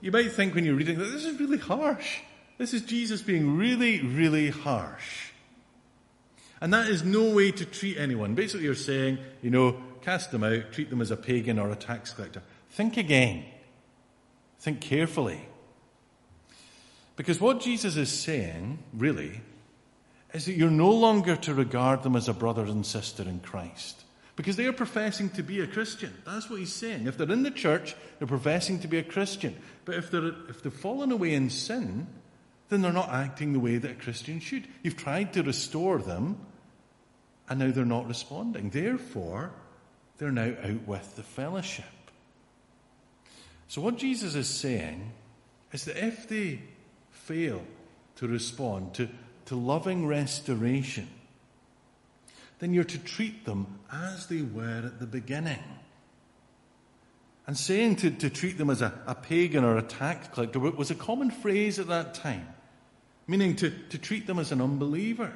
You 0.00 0.10
might 0.10 0.32
think 0.32 0.54
when 0.54 0.64
you're 0.64 0.74
reading 0.74 0.98
that 0.98 1.12
this 1.12 1.26
is 1.26 1.38
really 1.38 1.58
harsh. 1.58 2.20
This 2.56 2.72
is 2.72 2.80
Jesus 2.80 3.20
being 3.20 3.58
really, 3.58 4.00
really 4.00 4.48
harsh. 4.48 5.32
And 6.62 6.72
that 6.72 6.88
is 6.88 7.04
no 7.04 7.34
way 7.34 7.50
to 7.50 7.66
treat 7.66 7.98
anyone. 7.98 8.34
Basically, 8.34 8.64
you're 8.64 8.74
saying, 8.74 9.18
you 9.42 9.50
know, 9.50 9.76
cast 10.00 10.30
them 10.30 10.44
out, 10.44 10.72
treat 10.72 10.88
them 10.88 11.02
as 11.02 11.10
a 11.10 11.16
pagan 11.18 11.58
or 11.58 11.70
a 11.70 11.76
tax 11.76 12.14
collector. 12.14 12.42
Think 12.70 12.96
again. 12.96 13.44
Think 14.62 14.80
carefully. 14.80 15.40
Because 17.16 17.40
what 17.40 17.60
Jesus 17.60 17.96
is 17.96 18.10
saying, 18.10 18.78
really, 18.94 19.40
is 20.32 20.44
that 20.44 20.52
you're 20.52 20.70
no 20.70 20.92
longer 20.92 21.34
to 21.34 21.52
regard 21.52 22.04
them 22.04 22.14
as 22.14 22.28
a 22.28 22.32
brother 22.32 22.62
and 22.62 22.86
sister 22.86 23.24
in 23.24 23.40
Christ. 23.40 24.04
Because 24.36 24.54
they 24.54 24.66
are 24.66 24.72
professing 24.72 25.30
to 25.30 25.42
be 25.42 25.60
a 25.60 25.66
Christian. 25.66 26.14
That's 26.24 26.48
what 26.48 26.60
he's 26.60 26.72
saying. 26.72 27.08
If 27.08 27.18
they're 27.18 27.30
in 27.32 27.42
the 27.42 27.50
church, 27.50 27.96
they're 28.18 28.28
professing 28.28 28.78
to 28.78 28.88
be 28.88 28.98
a 28.98 29.02
Christian. 29.02 29.56
But 29.84 29.96
if 29.96 30.12
they're, 30.12 30.28
if 30.48 30.62
they've 30.62 30.72
fallen 30.72 31.10
away 31.10 31.34
in 31.34 31.50
sin, 31.50 32.06
then 32.68 32.82
they're 32.82 32.92
not 32.92 33.10
acting 33.10 33.52
the 33.52 33.58
way 33.58 33.78
that 33.78 33.90
a 33.90 33.94
Christian 33.94 34.38
should. 34.38 34.68
You've 34.84 34.96
tried 34.96 35.32
to 35.32 35.42
restore 35.42 35.98
them, 35.98 36.38
and 37.48 37.58
now 37.58 37.72
they're 37.72 37.84
not 37.84 38.06
responding. 38.06 38.70
Therefore, 38.70 39.50
they're 40.18 40.30
now 40.30 40.54
out 40.62 40.86
with 40.86 41.16
the 41.16 41.24
fellowship. 41.24 41.84
So, 43.72 43.80
what 43.80 43.96
Jesus 43.96 44.34
is 44.34 44.48
saying 44.48 45.12
is 45.72 45.86
that 45.86 45.96
if 45.96 46.28
they 46.28 46.60
fail 47.10 47.64
to 48.16 48.28
respond 48.28 48.92
to, 48.96 49.08
to 49.46 49.56
loving 49.56 50.06
restoration, 50.06 51.08
then 52.58 52.74
you're 52.74 52.84
to 52.84 52.98
treat 52.98 53.46
them 53.46 53.78
as 53.90 54.26
they 54.26 54.42
were 54.42 54.82
at 54.84 55.00
the 55.00 55.06
beginning. 55.06 55.62
And 57.46 57.56
saying 57.56 57.96
to, 57.96 58.10
to 58.10 58.28
treat 58.28 58.58
them 58.58 58.68
as 58.68 58.82
a, 58.82 58.92
a 59.06 59.14
pagan 59.14 59.64
or 59.64 59.78
a 59.78 59.82
tax 59.82 60.28
collector 60.28 60.58
was 60.58 60.90
a 60.90 60.94
common 60.94 61.30
phrase 61.30 61.78
at 61.78 61.86
that 61.86 62.12
time, 62.12 62.46
meaning 63.26 63.56
to, 63.56 63.70
to 63.88 63.96
treat 63.96 64.26
them 64.26 64.38
as 64.38 64.52
an 64.52 64.60
unbeliever. 64.60 65.32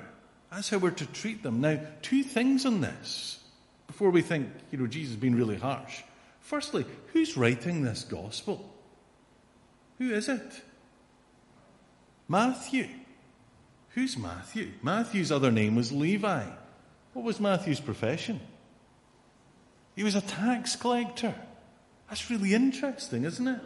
That's 0.53 0.69
how 0.69 0.77
we're 0.77 0.91
to 0.91 1.07
treat 1.07 1.43
them. 1.43 1.63
Now, 1.63 1.81
two 2.03 2.23
things 2.23 2.67
on 2.67 2.83
this 2.83 3.43
before 3.87 4.11
we 4.11 4.21
think, 4.21 4.51
you 4.71 4.77
know, 4.77 4.87
Jesus 4.87 5.15
has 5.15 5.21
been 5.23 5.37
really 5.37 5.57
harsh. 5.57 6.03
Firstly, 6.47 6.87
who's 7.13 7.37
writing 7.37 7.83
this 7.83 8.05
gospel? 8.05 8.73
Who 9.99 10.13
is 10.13 10.29
it? 10.29 10.63
Matthew. 12.29 12.87
Who's 13.91 14.17
Matthew? 14.17 14.71
Matthew's 14.81 15.33
other 15.33 15.51
name 15.51 15.75
was 15.75 15.91
Levi. 15.91 16.45
What 17.15 17.25
was 17.25 17.41
Matthew's 17.41 17.81
profession? 17.81 18.39
He 19.97 20.05
was 20.05 20.15
a 20.15 20.21
tax 20.21 20.77
collector. 20.77 21.35
That's 22.09 22.31
really 22.31 22.55
interesting, 22.55 23.25
isn't 23.25 23.49
it? 23.49 23.61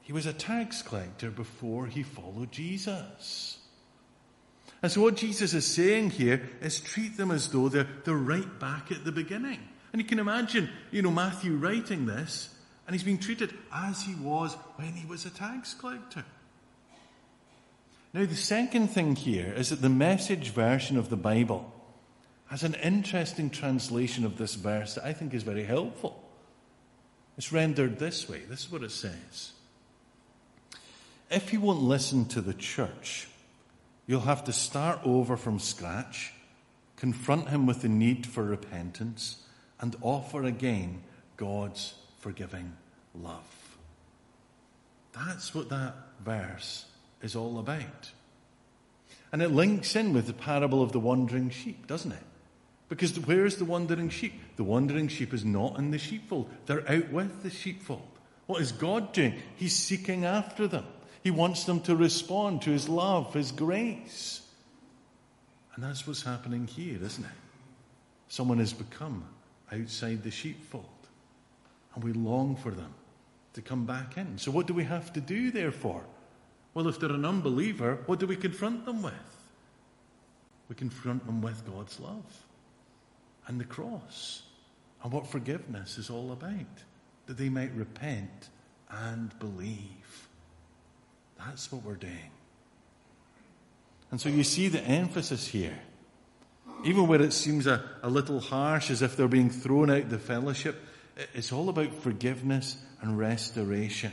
He 0.00 0.14
was 0.14 0.24
a 0.24 0.32
tax 0.32 0.80
collector 0.80 1.30
before 1.30 1.84
he 1.84 2.02
followed 2.02 2.50
Jesus. 2.50 3.58
And 4.82 4.90
so 4.90 5.02
what 5.02 5.16
Jesus 5.16 5.52
is 5.52 5.66
saying 5.66 6.10
here 6.10 6.48
is 6.62 6.80
treat 6.80 7.18
them 7.18 7.30
as 7.30 7.48
though 7.48 7.68
they're, 7.68 7.86
they're 8.04 8.14
right 8.14 8.58
back 8.58 8.90
at 8.90 9.04
the 9.04 9.12
beginning. 9.12 9.60
And 9.92 10.00
you 10.00 10.06
can 10.06 10.18
imagine, 10.18 10.70
you 10.90 11.02
know, 11.02 11.10
Matthew 11.10 11.56
writing 11.56 12.06
this, 12.06 12.54
and 12.86 12.94
he's 12.94 13.02
being 13.02 13.18
treated 13.18 13.54
as 13.72 14.02
he 14.02 14.14
was 14.14 14.54
when 14.76 14.92
he 14.92 15.06
was 15.06 15.26
a 15.26 15.30
tax 15.30 15.74
collector. 15.74 16.24
Now, 18.12 18.24
the 18.26 18.36
second 18.36 18.88
thing 18.88 19.16
here 19.16 19.52
is 19.52 19.70
that 19.70 19.82
the 19.82 19.88
message 19.88 20.50
version 20.50 20.96
of 20.96 21.10
the 21.10 21.16
Bible 21.16 21.72
has 22.46 22.64
an 22.64 22.74
interesting 22.74 23.50
translation 23.50 24.24
of 24.24 24.36
this 24.36 24.56
verse 24.56 24.94
that 24.94 25.04
I 25.04 25.12
think 25.12 25.32
is 25.32 25.44
very 25.44 25.64
helpful. 25.64 26.20
It's 27.38 27.52
rendered 27.52 27.98
this 27.98 28.28
way. 28.28 28.40
This 28.48 28.64
is 28.64 28.72
what 28.72 28.82
it 28.82 28.90
says. 28.90 29.52
If 31.30 31.52
you 31.52 31.60
won't 31.60 31.82
listen 31.82 32.26
to 32.26 32.40
the 32.40 32.54
church, 32.54 33.28
you'll 34.08 34.20
have 34.22 34.42
to 34.44 34.52
start 34.52 34.98
over 35.04 35.36
from 35.36 35.60
scratch, 35.60 36.32
confront 36.96 37.48
him 37.48 37.66
with 37.66 37.82
the 37.82 37.88
need 37.88 38.26
for 38.26 38.42
repentance, 38.42 39.46
and 39.80 39.96
offer 40.02 40.44
again 40.44 41.02
God's 41.36 41.94
forgiving 42.18 42.72
love. 43.14 43.78
That's 45.12 45.54
what 45.54 45.70
that 45.70 45.94
verse 46.24 46.84
is 47.22 47.34
all 47.34 47.58
about. 47.58 48.10
And 49.32 49.42
it 49.42 49.50
links 49.50 49.96
in 49.96 50.12
with 50.12 50.26
the 50.26 50.32
parable 50.32 50.82
of 50.82 50.92
the 50.92 51.00
wandering 51.00 51.50
sheep, 51.50 51.86
doesn't 51.86 52.12
it? 52.12 52.22
Because 52.88 53.18
where's 53.20 53.56
the 53.56 53.64
wandering 53.64 54.08
sheep? 54.08 54.34
The 54.56 54.64
wandering 54.64 55.08
sheep 55.08 55.32
is 55.32 55.44
not 55.44 55.78
in 55.78 55.92
the 55.92 55.98
sheepfold. 55.98 56.50
They're 56.66 56.88
out 56.90 57.10
with 57.10 57.42
the 57.42 57.50
sheepfold. 57.50 58.02
What 58.46 58.60
is 58.60 58.72
God 58.72 59.12
doing? 59.12 59.34
He's 59.56 59.76
seeking 59.76 60.24
after 60.24 60.66
them. 60.66 60.84
He 61.22 61.30
wants 61.30 61.64
them 61.64 61.80
to 61.82 61.94
respond 61.94 62.62
to 62.62 62.70
His 62.70 62.88
love, 62.88 63.32
His 63.32 63.52
grace. 63.52 64.42
And 65.74 65.84
that's 65.84 66.06
what's 66.06 66.22
happening 66.22 66.66
here, 66.66 66.98
isn't 67.00 67.24
it? 67.24 67.30
Someone 68.28 68.58
has 68.58 68.72
become 68.72 69.24
outside 69.72 70.22
the 70.22 70.30
sheepfold. 70.30 70.86
And 71.94 72.04
we 72.04 72.12
long 72.12 72.56
for 72.56 72.70
them 72.70 72.94
to 73.54 73.62
come 73.62 73.84
back 73.84 74.16
in. 74.16 74.38
So, 74.38 74.50
what 74.50 74.66
do 74.66 74.74
we 74.74 74.84
have 74.84 75.12
to 75.14 75.20
do, 75.20 75.50
therefore? 75.50 76.04
Well, 76.74 76.88
if 76.88 77.00
they're 77.00 77.10
an 77.10 77.24
unbeliever, 77.24 77.98
what 78.06 78.20
do 78.20 78.26
we 78.26 78.36
confront 78.36 78.84
them 78.84 79.02
with? 79.02 79.12
We 80.68 80.76
confront 80.76 81.26
them 81.26 81.42
with 81.42 81.66
God's 81.66 81.98
love 81.98 82.44
and 83.48 83.60
the 83.60 83.64
cross 83.64 84.42
and 85.02 85.12
what 85.12 85.26
forgiveness 85.26 85.98
is 85.98 86.10
all 86.10 86.30
about, 86.30 86.84
that 87.26 87.36
they 87.36 87.48
might 87.48 87.74
repent 87.74 88.50
and 88.88 89.36
believe. 89.40 90.28
That's 91.38 91.72
what 91.72 91.82
we're 91.82 91.94
doing. 91.94 92.30
And 94.10 94.20
so 94.20 94.28
you 94.28 94.44
see 94.44 94.68
the 94.68 94.82
emphasis 94.82 95.46
here. 95.46 95.78
Even 96.84 97.06
where 97.06 97.20
it 97.20 97.32
seems 97.32 97.66
a, 97.66 97.84
a 98.02 98.08
little 98.08 98.40
harsh, 98.40 98.90
as 98.90 99.02
if 99.02 99.16
they're 99.16 99.28
being 99.28 99.50
thrown 99.50 99.90
out 99.90 100.08
the 100.08 100.18
fellowship, 100.18 100.82
it's 101.34 101.52
all 101.52 101.68
about 101.68 101.94
forgiveness 101.94 102.76
and 103.02 103.18
restoration. 103.18 104.12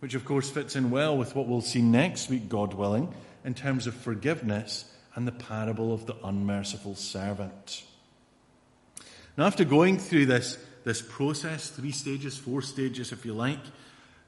Which, 0.00 0.14
of 0.14 0.24
course, 0.24 0.48
fits 0.48 0.76
in 0.76 0.90
well 0.90 1.16
with 1.16 1.34
what 1.34 1.46
we'll 1.46 1.60
see 1.60 1.82
next 1.82 2.30
week, 2.30 2.48
God 2.48 2.74
willing, 2.74 3.12
in 3.44 3.54
terms 3.54 3.86
of 3.86 3.94
forgiveness 3.94 4.84
and 5.14 5.26
the 5.26 5.32
parable 5.32 5.92
of 5.92 6.06
the 6.06 6.16
unmerciful 6.24 6.94
servant. 6.94 7.82
Now, 9.36 9.46
after 9.46 9.64
going 9.64 9.98
through 9.98 10.26
this, 10.26 10.58
this 10.84 11.02
process, 11.02 11.70
three 11.70 11.92
stages, 11.92 12.38
four 12.38 12.62
stages, 12.62 13.12
if 13.12 13.24
you 13.26 13.34
like, 13.34 13.60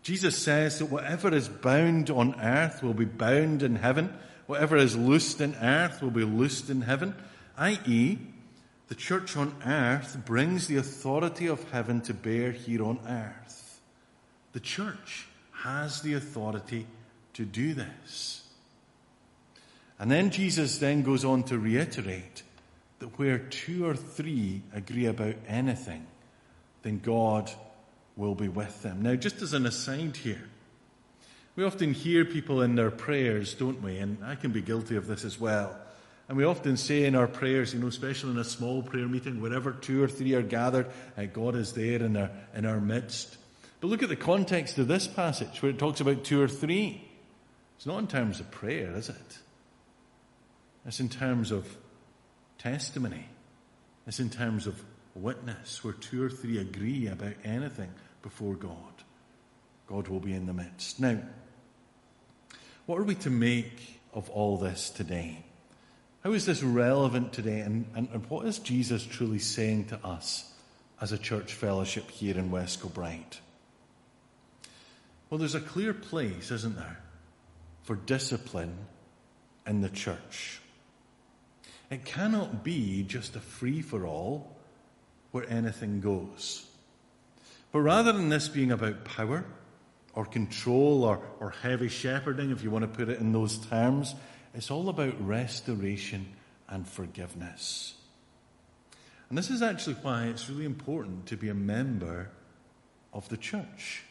Jesus 0.03 0.37
says 0.37 0.79
that 0.79 0.87
whatever 0.87 1.33
is 1.33 1.49
bound 1.49 2.11
on 2.11 2.39
earth 2.41 2.83
will 2.83 2.95
be 2.95 3.05
bound 3.05 3.63
in 3.63 3.77
heaven, 3.77 4.13
whatever 4.47 4.77
is 4.77 4.97
loosed 4.97 5.41
in 5.41 5.55
earth 5.57 6.03
will 6.03 6.11
be 6.11 6.25
loosed 6.25 6.71
in 6.71 6.83
heaven, 6.83 7.15
i.e., 7.59 8.19
the 8.89 8.95
church 8.95 9.37
on 9.37 9.55
earth 9.65 10.19
brings 10.27 10.67
the 10.67 10.77
authority 10.77 11.47
of 11.47 11.71
heaven 11.71 12.03
to 12.03 12.13
bear 12.13 12.53
here 12.53 12.85
on 12.85 12.99
earth. 13.09 13.81
The 14.53 14.61
church 14.61 15.27
has 15.63 16.03
the 16.03 16.15
authority 16.15 16.87
to 17.35 17.45
do 17.45 17.73
this. 17.73 18.47
And 19.99 20.11
then 20.11 20.31
Jesus 20.31 20.79
then 20.79 21.03
goes 21.03 21.25
on 21.25 21.45
to 21.45 21.59
reiterate 21.59 22.43
that 22.99 23.19
where 23.19 23.39
two 23.39 23.87
or 23.87 23.97
three 23.97 24.63
agree 24.75 25.07
about 25.07 25.37
anything, 25.49 26.07
then 26.83 26.99
God 26.99 27.51
will 28.17 28.35
be 28.35 28.49
with 28.49 28.83
them. 28.83 29.03
Now, 29.03 29.15
just 29.15 29.41
as 29.43 29.55
an 29.55 29.65
aside 29.65 30.17
here, 30.17 30.49
we 31.55 31.65
often 31.65 31.93
hear 31.93 32.25
people 32.25 32.63
in 32.63 32.75
their 32.75 32.91
prayers, 32.91 33.55
don't 33.55 33.83
we? 33.83 33.99
And 33.99 34.25
I 34.25 34.37
can 34.37 34.53
be 34.53 34.63
guilty 34.63 34.97
of 34.97 35.07
this 35.07 35.25
as 35.25 35.39
well. 35.39 35.77
And 36.29 36.39
we 36.39 36.45
often 36.45 36.77
say 36.77 37.05
in 37.05 37.15
our 37.15 37.27
prayers, 37.27 37.75
you 37.75 37.81
know, 37.81 37.89
especially 37.89 38.31
in 38.31 38.39
a 38.39 38.45
small 38.45 38.83
prayer 38.83 39.07
meeting, 39.07 39.41
wherever 39.41 39.73
two 39.73 40.03
or 40.03 40.09
three 40.09 40.35
are 40.35 40.43
gathered, 40.43 40.87
uh, 41.19 41.25
God 41.27 41.57
is 41.57 41.73
there 41.73 42.03
in 42.03 42.17
our, 42.17 42.31
in 42.55 42.65
our 42.65 42.81
midst. 42.81 43.37
But 43.81 43.89
look 43.89 44.03
at 44.03 44.09
the 44.09 44.17
context 44.17 44.79
of 44.79 44.89
this 44.89 45.07
passage 45.07 45.61
where 45.61 45.71
it 45.71 45.79
talks 45.79 46.01
about 46.01 46.25
two 46.25 46.41
or 46.41 46.49
three. 46.49 47.07
It's 47.77 47.85
not 47.85 47.99
in 47.99 48.07
terms 48.07 48.41
of 48.41 48.51
prayer, 48.51 48.97
is 48.97 49.09
it? 49.09 49.39
It's 50.87 51.01
in 51.01 51.09
terms 51.09 51.51
of 51.51 51.77
testimony. 52.59 53.27
It's 54.07 54.21
in 54.21 54.31
terms 54.31 54.67
of 54.67 54.83
witness, 55.15 55.85
where 55.85 55.93
two 55.93 56.23
or 56.23 56.31
three 56.31 56.59
agree 56.59 57.09
about 57.09 57.35
anything 57.45 57.91
before 58.23 58.55
God. 58.55 59.03
God 59.87 60.09
will 60.09 60.21
be 60.21 60.33
in 60.33 60.47
the 60.47 60.55
midst. 60.55 61.01
Now, 61.01 61.19
what 62.87 62.99
are 62.99 63.05
we 63.05 63.15
to 63.17 63.31
make 63.31 64.01
of 64.13 64.29
all 64.31 64.59
this 64.59 64.91
today? 64.91 65.45
How 66.25 66.33
is 66.33 66.47
this 66.47 66.63
relevant 66.63 67.33
today? 67.33 67.61
And, 67.61 67.87
and, 67.95 68.09
and 68.13 68.27
what 68.31 68.47
is 68.47 68.59
Jesus 68.59 69.05
truly 69.05 69.39
saying 69.39 69.87
to 69.87 70.05
us 70.05 70.53
as 71.01 71.13
a 71.13 71.19
church 71.19 71.53
fellowship 71.53 72.11
here 72.11 72.39
in 72.39 72.51
West 72.51 72.81
Kilbride? 72.81 73.39
Well, 75.29 75.39
there's 75.39 75.55
a 75.55 75.61
clear 75.61 75.95
place, 75.95 76.51
isn't 76.51 76.77
there, 76.77 77.01
for 77.83 77.97
discipline 77.97 78.77
in 79.67 79.81
the 79.81 79.89
church. 79.89 80.61
It 81.91 82.05
cannot 82.05 82.63
be 82.63 83.03
just 83.03 83.37
a 83.37 83.41
free 83.41 83.83
for 83.83 84.07
all 84.07 84.57
where 85.31 85.49
anything 85.51 86.01
goes. 86.01 86.67
But 87.73 87.81
rather 87.81 88.13
than 88.13 88.29
this 88.29 88.49
being 88.49 88.71
about 88.71 89.05
power 89.05 89.45
or 90.15 90.25
control 90.25 91.05
or, 91.05 91.21
or 91.41 91.51
heavy 91.51 91.89
shepherding, 91.89 92.51
if 92.51 92.63
you 92.63 92.71
want 92.71 92.83
to 92.83 92.89
put 92.89 93.09
it 93.09 93.19
in 93.19 93.33
those 93.33 93.59
terms, 93.59 94.15
it's 94.55 94.71
all 94.71 94.89
about 94.89 95.15
restoration 95.27 96.27
and 96.69 96.87
forgiveness. 96.87 97.95
And 99.29 99.39
this 99.39 99.51
is 99.51 99.63
actually 99.63 99.97
why 99.97 100.27
it's 100.27 100.51
really 100.51 100.67
important 100.67 101.27
to 101.27 101.37
be 101.37 101.49
a 101.49 101.55
member 101.55 102.29
of 103.15 103.29
the 103.31 103.39
church. 103.39 104.03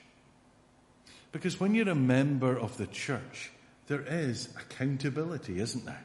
Because 1.31 1.59
when 1.59 1.75
you're 1.75 1.89
a 1.89 1.95
member 1.95 2.57
of 2.57 2.77
the 2.77 2.87
church, 2.87 3.51
there 3.87 4.01
is 4.01 4.49
accountability, 4.57 5.59
isn't 5.59 5.85
there? 5.85 6.03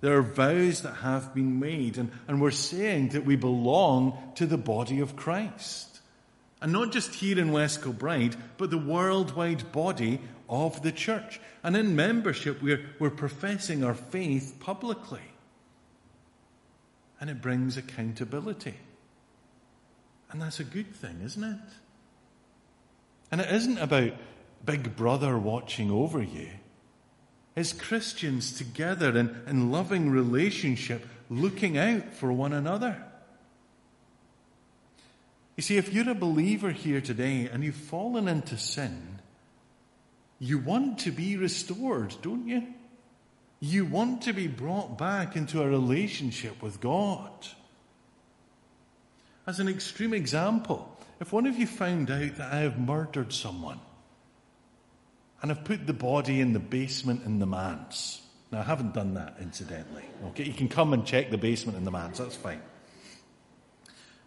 There 0.00 0.16
are 0.16 0.22
vows 0.22 0.82
that 0.82 0.94
have 0.94 1.34
been 1.34 1.60
made, 1.60 1.96
and, 1.98 2.10
and 2.26 2.40
we're 2.40 2.50
saying 2.50 3.10
that 3.10 3.24
we 3.24 3.36
belong 3.36 4.32
to 4.36 4.46
the 4.46 4.58
body 4.58 5.00
of 5.00 5.14
Christ. 5.14 5.91
And 6.62 6.72
not 6.72 6.92
just 6.92 7.14
here 7.14 7.40
in 7.40 7.50
West 7.50 7.82
Kilbride, 7.82 8.36
but 8.56 8.70
the 8.70 8.78
worldwide 8.78 9.72
body 9.72 10.20
of 10.48 10.80
the 10.82 10.92
church. 10.92 11.40
And 11.64 11.76
in 11.76 11.96
membership, 11.96 12.62
we're, 12.62 12.86
we're 13.00 13.10
professing 13.10 13.82
our 13.82 13.94
faith 13.94 14.58
publicly. 14.60 15.20
And 17.20 17.28
it 17.28 17.42
brings 17.42 17.76
accountability. 17.76 18.76
And 20.30 20.40
that's 20.40 20.60
a 20.60 20.64
good 20.64 20.94
thing, 20.94 21.20
isn't 21.24 21.42
it? 21.42 21.58
And 23.32 23.40
it 23.40 23.50
isn't 23.50 23.78
about 23.78 24.12
Big 24.64 24.94
Brother 24.94 25.36
watching 25.36 25.90
over 25.90 26.22
you. 26.22 26.48
It's 27.56 27.72
Christians 27.72 28.52
together 28.52 29.18
in, 29.18 29.42
in 29.48 29.72
loving 29.72 30.10
relationship, 30.10 31.06
looking 31.28 31.76
out 31.76 32.14
for 32.14 32.32
one 32.32 32.52
another. 32.52 33.04
You 35.56 35.62
see, 35.62 35.76
if 35.76 35.92
you're 35.92 36.08
a 36.08 36.14
believer 36.14 36.70
here 36.70 37.00
today 37.00 37.48
and 37.52 37.62
you've 37.62 37.74
fallen 37.74 38.26
into 38.26 38.56
sin, 38.56 39.20
you 40.38 40.58
want 40.58 40.98
to 41.00 41.10
be 41.10 41.36
restored, 41.36 42.14
don't 42.22 42.48
you? 42.48 42.66
You 43.60 43.84
want 43.84 44.22
to 44.22 44.32
be 44.32 44.48
brought 44.48 44.98
back 44.98 45.36
into 45.36 45.62
a 45.62 45.68
relationship 45.68 46.62
with 46.62 46.80
God. 46.80 47.30
As 49.46 49.60
an 49.60 49.68
extreme 49.68 50.14
example, 50.14 50.96
if 51.20 51.32
one 51.32 51.46
of 51.46 51.56
you 51.56 51.66
found 51.66 52.10
out 52.10 52.36
that 52.36 52.52
I 52.52 52.60
have 52.60 52.78
murdered 52.78 53.32
someone 53.32 53.78
and 55.40 55.50
have 55.50 55.64
put 55.64 55.86
the 55.86 55.92
body 55.92 56.40
in 56.40 56.54
the 56.54 56.58
basement 56.58 57.24
in 57.24 57.38
the 57.38 57.46
manse, 57.46 58.22
now 58.50 58.60
I 58.60 58.64
haven't 58.64 58.94
done 58.94 59.14
that 59.14 59.36
incidentally, 59.40 60.04
okay? 60.28 60.44
You 60.44 60.54
can 60.54 60.68
come 60.68 60.92
and 60.92 61.06
check 61.06 61.30
the 61.30 61.38
basement 61.38 61.78
in 61.78 61.84
the 61.84 61.90
manse, 61.90 62.18
that's 62.18 62.36
fine. 62.36 62.60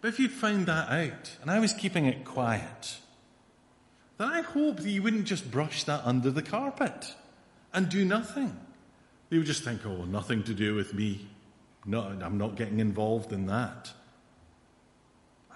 But 0.06 0.12
if 0.12 0.20
you'd 0.20 0.30
found 0.30 0.66
that 0.66 0.88
out 0.88 1.36
and 1.42 1.50
I 1.50 1.58
was 1.58 1.72
keeping 1.72 2.06
it 2.06 2.24
quiet, 2.24 2.98
then 4.18 4.28
I 4.28 4.40
hope 4.40 4.76
that 4.76 4.88
you 4.88 5.02
wouldn't 5.02 5.24
just 5.24 5.50
brush 5.50 5.82
that 5.82 6.02
under 6.04 6.30
the 6.30 6.42
carpet 6.42 7.12
and 7.74 7.88
do 7.88 8.04
nothing. 8.04 8.56
You 9.30 9.38
would 9.38 9.48
just 9.48 9.64
think, 9.64 9.84
oh, 9.84 10.04
nothing 10.04 10.44
to 10.44 10.54
do 10.54 10.76
with 10.76 10.94
me. 10.94 11.26
No, 11.84 12.02
I'm 12.02 12.38
not 12.38 12.54
getting 12.54 12.78
involved 12.78 13.32
in 13.32 13.46
that. 13.46 13.90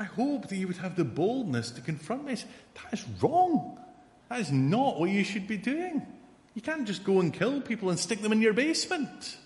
I 0.00 0.02
hope 0.02 0.48
that 0.48 0.56
you 0.56 0.66
would 0.66 0.78
have 0.78 0.96
the 0.96 1.04
boldness 1.04 1.70
to 1.70 1.80
confront 1.80 2.24
me. 2.24 2.34
That 2.34 2.92
is 2.92 3.04
wrong. 3.22 3.78
That 4.30 4.40
is 4.40 4.50
not 4.50 4.98
what 4.98 5.10
you 5.10 5.22
should 5.22 5.46
be 5.46 5.58
doing. 5.58 6.04
You 6.54 6.62
can't 6.62 6.88
just 6.88 7.04
go 7.04 7.20
and 7.20 7.32
kill 7.32 7.60
people 7.60 7.88
and 7.88 8.00
stick 8.00 8.20
them 8.20 8.32
in 8.32 8.42
your 8.42 8.54
basement. 8.54 9.36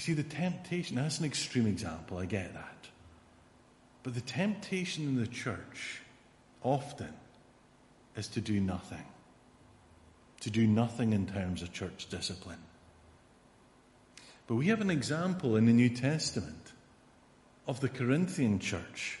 You 0.00 0.02
see, 0.02 0.12
the 0.14 0.22
temptation, 0.22 0.96
that's 0.96 1.18
an 1.18 1.26
extreme 1.26 1.66
example, 1.66 2.16
I 2.16 2.24
get 2.24 2.54
that. 2.54 2.88
But 4.02 4.14
the 4.14 4.22
temptation 4.22 5.04
in 5.04 5.16
the 5.20 5.26
church 5.26 6.00
often 6.62 7.12
is 8.16 8.26
to 8.28 8.40
do 8.40 8.60
nothing. 8.60 9.04
To 10.40 10.48
do 10.48 10.66
nothing 10.66 11.12
in 11.12 11.26
terms 11.26 11.60
of 11.60 11.74
church 11.74 12.06
discipline. 12.08 12.62
But 14.46 14.54
we 14.54 14.68
have 14.68 14.80
an 14.80 14.88
example 14.88 15.56
in 15.56 15.66
the 15.66 15.74
New 15.74 15.90
Testament 15.90 16.72
of 17.66 17.80
the 17.80 17.90
Corinthian 17.90 18.58
church 18.58 19.18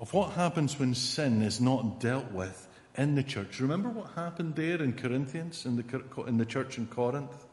of 0.00 0.14
what 0.14 0.30
happens 0.30 0.78
when 0.78 0.94
sin 0.94 1.42
is 1.42 1.60
not 1.60 2.00
dealt 2.00 2.32
with 2.32 2.66
in 2.96 3.16
the 3.16 3.22
church. 3.22 3.60
Remember 3.60 3.90
what 3.90 4.12
happened 4.12 4.56
there 4.56 4.82
in 4.82 4.94
Corinthians, 4.94 5.66
in 5.66 5.76
the, 5.76 6.02
in 6.26 6.38
the 6.38 6.46
church 6.46 6.78
in 6.78 6.86
Corinth? 6.86 7.48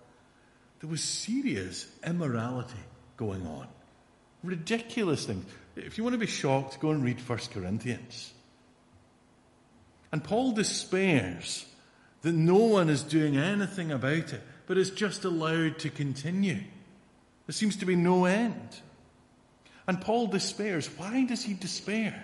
There 0.79 0.89
was 0.89 1.03
serious 1.03 1.87
immorality 2.05 2.79
going 3.17 3.45
on. 3.47 3.67
Ridiculous 4.43 5.25
things. 5.25 5.45
If 5.75 5.97
you 5.97 6.03
want 6.03 6.13
to 6.13 6.19
be 6.19 6.27
shocked, 6.27 6.79
go 6.79 6.91
and 6.91 7.03
read 7.03 7.19
1 7.19 7.39
Corinthians. 7.53 8.31
And 10.11 10.23
Paul 10.23 10.53
despairs 10.53 11.65
that 12.21 12.33
no 12.33 12.57
one 12.57 12.89
is 12.89 13.03
doing 13.03 13.37
anything 13.37 13.91
about 13.91 14.33
it, 14.33 14.41
but 14.65 14.77
is 14.77 14.91
just 14.91 15.25
allowed 15.25 15.79
to 15.79 15.89
continue. 15.89 16.63
There 17.45 17.53
seems 17.53 17.77
to 17.77 17.85
be 17.85 17.95
no 17.95 18.25
end. 18.25 18.81
And 19.87 20.01
Paul 20.01 20.27
despairs. 20.27 20.89
Why 20.97 21.25
does 21.25 21.43
he 21.43 21.53
despair? 21.53 22.23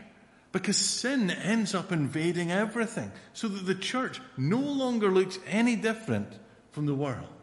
Because 0.51 0.77
sin 0.77 1.31
ends 1.31 1.73
up 1.73 1.91
invading 1.91 2.51
everything, 2.51 3.11
so 3.33 3.47
that 3.47 3.65
the 3.65 3.75
church 3.75 4.21
no 4.37 4.59
longer 4.59 5.09
looks 5.09 5.39
any 5.47 5.75
different 5.75 6.27
from 6.71 6.85
the 6.85 6.93
world. 6.93 7.42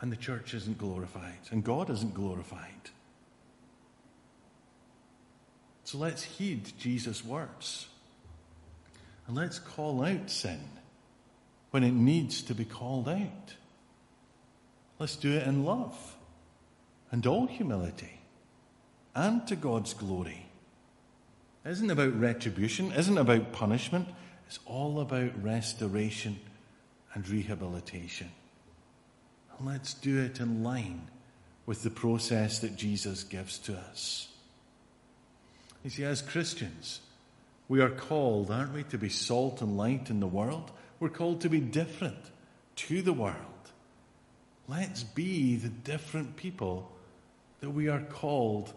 And 0.00 0.10
the 0.10 0.16
church 0.16 0.54
isn't 0.54 0.78
glorified, 0.78 1.38
and 1.50 1.62
God 1.62 1.90
isn't 1.90 2.14
glorified. 2.14 2.90
So 5.84 5.98
let's 5.98 6.22
heed 6.22 6.72
Jesus' 6.78 7.24
words. 7.24 7.88
And 9.26 9.36
let's 9.36 9.58
call 9.58 10.02
out 10.04 10.30
sin 10.30 10.60
when 11.70 11.84
it 11.84 11.92
needs 11.92 12.42
to 12.42 12.54
be 12.54 12.64
called 12.64 13.08
out. 13.08 13.54
Let's 14.98 15.16
do 15.16 15.32
it 15.32 15.46
in 15.46 15.64
love 15.64 16.16
and 17.10 17.26
all 17.26 17.46
humility 17.46 18.20
and 19.14 19.46
to 19.48 19.56
God's 19.56 19.94
glory. 19.94 20.46
It 21.64 21.70
isn't 21.70 21.90
about 21.90 22.18
retribution, 22.18 22.92
isn't 22.92 23.18
about 23.18 23.52
punishment. 23.52 24.08
It's 24.46 24.60
all 24.66 25.00
about 25.00 25.42
restoration 25.42 26.38
and 27.14 27.28
rehabilitation. 27.28 28.30
Let's 29.62 29.94
do 29.94 30.18
it 30.18 30.40
in 30.40 30.62
line 30.62 31.08
with 31.66 31.82
the 31.82 31.90
process 31.90 32.60
that 32.60 32.76
Jesus 32.76 33.24
gives 33.24 33.58
to 33.58 33.76
us. 33.76 34.28
You 35.84 35.90
see, 35.90 36.04
as 36.04 36.22
Christians, 36.22 37.00
we 37.68 37.80
are 37.80 37.90
called, 37.90 38.50
aren't 38.50 38.72
we, 38.72 38.82
to 38.84 38.98
be 38.98 39.08
salt 39.08 39.60
and 39.60 39.76
light 39.76 40.10
in 40.10 40.20
the 40.20 40.26
world? 40.26 40.70
We're 40.98 41.08
called 41.08 41.42
to 41.42 41.48
be 41.48 41.60
different 41.60 42.18
to 42.76 43.02
the 43.02 43.12
world. 43.12 43.36
Let's 44.66 45.02
be 45.02 45.56
the 45.56 45.68
different 45.68 46.36
people 46.36 46.90
that 47.60 47.70
we 47.70 47.88
are 47.88 48.00
called 48.00 48.72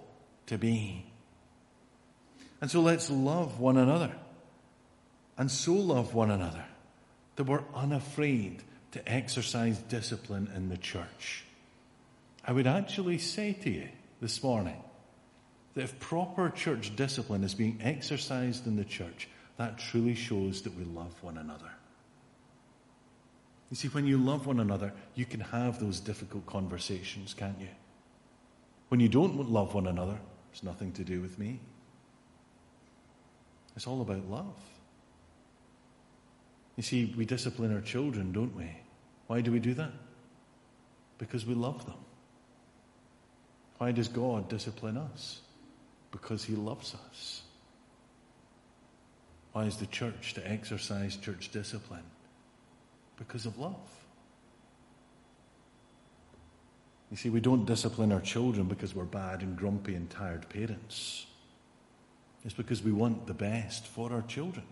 to 0.47 0.57
be. 0.57 1.05
And 2.61 2.69
so 2.69 2.81
let's 2.81 3.09
love 3.09 3.59
one 3.59 3.77
another. 3.77 4.13
And 5.37 5.49
so 5.49 5.73
love 5.73 6.13
one 6.13 6.31
another 6.31 6.65
that 7.35 7.45
we're 7.45 7.63
unafraid 7.73 8.63
to 8.93 9.11
exercise 9.11 9.77
discipline 9.79 10.49
in 10.55 10.69
the 10.69 10.77
church. 10.77 11.43
I 12.45 12.51
would 12.51 12.67
actually 12.67 13.17
say 13.17 13.53
to 13.53 13.69
you 13.69 13.89
this 14.21 14.41
morning 14.43 14.81
that 15.73 15.83
if 15.83 15.99
proper 15.99 16.49
church 16.49 16.95
discipline 16.95 17.43
is 17.43 17.55
being 17.55 17.79
exercised 17.81 18.67
in 18.67 18.75
the 18.75 18.83
church, 18.83 19.27
that 19.57 19.77
truly 19.77 20.15
shows 20.15 20.61
that 20.61 20.75
we 20.75 20.83
love 20.83 21.11
one 21.21 21.37
another. 21.37 21.71
You 23.71 23.75
see, 23.77 23.87
when 23.87 24.05
you 24.05 24.17
love 24.17 24.45
one 24.45 24.59
another, 24.59 24.93
you 25.15 25.25
can 25.25 25.39
have 25.39 25.79
those 25.79 25.99
difficult 25.99 26.45
conversations, 26.45 27.33
can't 27.33 27.59
you? 27.59 27.69
When 28.89 28.99
you 28.99 29.09
don't 29.09 29.49
love 29.49 29.73
one 29.73 29.87
another, 29.87 30.19
it's 30.51 30.61
nothing 30.61 30.91
to 30.93 31.03
do 31.03 31.19
with 31.21 31.39
me. 31.39 31.59
It's 33.75 33.87
all 33.87 34.01
about 34.01 34.29
love. 34.29 34.55
You 36.75 36.83
see, 36.83 37.13
we 37.17 37.25
discipline 37.25 37.73
our 37.73 37.81
children, 37.81 38.31
don't 38.31 38.55
we? 38.55 38.69
Why 39.27 39.41
do 39.41 39.51
we 39.51 39.59
do 39.59 39.73
that? 39.75 39.91
Because 41.17 41.45
we 41.45 41.53
love 41.53 41.85
them. 41.85 41.97
Why 43.77 43.91
does 43.91 44.07
God 44.07 44.49
discipline 44.49 44.97
us? 44.97 45.41
Because 46.11 46.43
He 46.43 46.55
loves 46.55 46.95
us. 47.09 47.41
Why 49.53 49.65
is 49.65 49.77
the 49.77 49.85
church 49.85 50.33
to 50.33 50.47
exercise 50.49 51.15
church 51.15 51.49
discipline? 51.51 52.03
Because 53.17 53.45
of 53.45 53.57
love. 53.59 53.75
You 57.11 57.17
see, 57.17 57.29
we 57.29 57.41
don't 57.41 57.65
discipline 57.65 58.11
our 58.11 58.21
children 58.21 58.67
because 58.67 58.95
we're 58.95 59.03
bad 59.03 59.41
and 59.41 59.55
grumpy 59.55 59.93
and 59.93 60.09
tired 60.09 60.49
parents. 60.49 61.27
It's 62.43 62.55
because 62.55 62.81
we 62.81 62.91
want 62.91 63.27
the 63.27 63.35
best 63.35 63.85
for 63.85 64.11
our 64.11 64.23
children. 64.23 64.65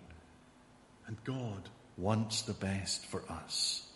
And 1.05 1.23
God 1.23 1.69
wants 1.97 2.41
the 2.41 2.53
best 2.53 3.05
for 3.05 3.23
us. 3.29 3.90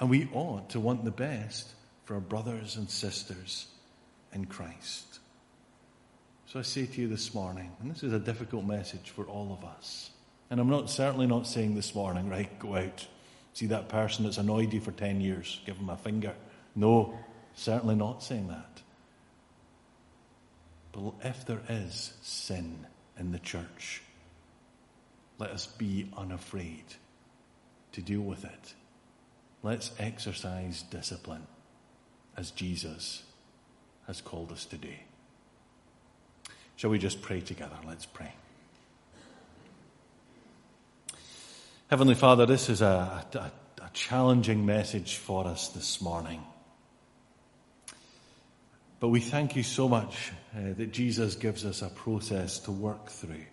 And 0.00 0.10
we 0.10 0.28
ought 0.32 0.70
to 0.70 0.80
want 0.80 1.04
the 1.04 1.10
best 1.10 1.72
for 2.04 2.14
our 2.14 2.20
brothers 2.20 2.76
and 2.76 2.90
sisters 2.90 3.66
in 4.32 4.46
Christ. 4.46 5.20
So 6.46 6.58
I 6.58 6.62
say 6.62 6.86
to 6.86 7.00
you 7.00 7.08
this 7.08 7.34
morning, 7.34 7.70
and 7.80 7.90
this 7.90 8.02
is 8.02 8.12
a 8.12 8.18
difficult 8.18 8.64
message 8.64 9.10
for 9.10 9.24
all 9.24 9.52
of 9.52 9.64
us. 9.64 10.10
And 10.50 10.60
I'm 10.60 10.68
not 10.68 10.90
certainly 10.90 11.26
not 11.26 11.46
saying 11.46 11.74
this 11.74 11.94
morning, 11.94 12.28
right, 12.28 12.58
go 12.58 12.76
out, 12.76 13.06
see 13.54 13.66
that 13.66 13.88
person 13.88 14.24
that's 14.24 14.38
annoyed 14.38 14.72
you 14.72 14.80
for 14.80 14.92
10 14.92 15.20
years, 15.20 15.60
give 15.64 15.76
him 15.76 15.88
a 15.88 15.96
finger. 15.96 16.34
No, 16.76 17.18
certainly 17.54 17.94
not 17.94 18.22
saying 18.22 18.48
that. 18.48 18.82
But 20.92 21.14
if 21.24 21.44
there 21.46 21.62
is 21.68 22.12
sin, 22.22 22.86
in 23.18 23.32
the 23.32 23.38
church. 23.38 24.02
Let 25.38 25.50
us 25.50 25.66
be 25.66 26.10
unafraid 26.16 26.84
to 27.92 28.02
deal 28.02 28.20
with 28.20 28.44
it. 28.44 28.74
Let's 29.64 29.90
exercise 29.98 30.82
discipline 30.82 31.46
as 32.36 32.50
Jesus 32.50 33.22
has 34.06 34.20
called 34.20 34.52
us 34.52 34.66
to 34.66 34.76
do. 34.76 34.92
Shall 36.76 36.90
we 36.90 36.98
just 36.98 37.22
pray 37.22 37.40
together? 37.40 37.76
Let's 37.86 38.04
pray. 38.04 38.30
Heavenly 41.88 42.14
Father, 42.14 42.44
this 42.44 42.68
is 42.68 42.82
a, 42.82 43.24
a, 43.32 43.38
a 43.82 43.90
challenging 43.94 44.66
message 44.66 45.16
for 45.16 45.46
us 45.46 45.68
this 45.68 46.02
morning. 46.02 46.44
But 49.00 49.08
we 49.08 49.20
thank 49.20 49.56
you 49.56 49.62
so 49.62 49.88
much 49.88 50.30
uh, 50.54 50.74
that 50.76 50.92
Jesus 50.92 51.36
gives 51.36 51.64
us 51.64 51.80
a 51.80 51.88
process 51.88 52.58
to 52.60 52.70
work 52.70 53.08
through. 53.08 53.46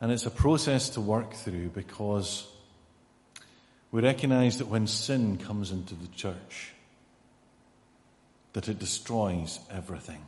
And 0.00 0.10
it's 0.10 0.26
a 0.26 0.30
process 0.30 0.90
to 0.90 1.00
work 1.00 1.34
through 1.34 1.68
because 1.68 2.44
we 3.96 4.02
recognize 4.02 4.58
that 4.58 4.68
when 4.68 4.86
sin 4.86 5.38
comes 5.38 5.70
into 5.70 5.94
the 5.94 6.08
church, 6.08 6.74
that 8.52 8.68
it 8.68 8.78
destroys 8.78 9.58
everything. 9.70 10.22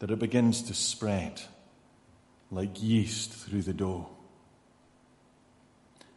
That 0.00 0.10
it 0.10 0.18
begins 0.18 0.60
to 0.64 0.74
spread 0.74 1.40
like 2.50 2.82
yeast 2.82 3.32
through 3.32 3.62
the 3.62 3.72
dough. 3.72 4.10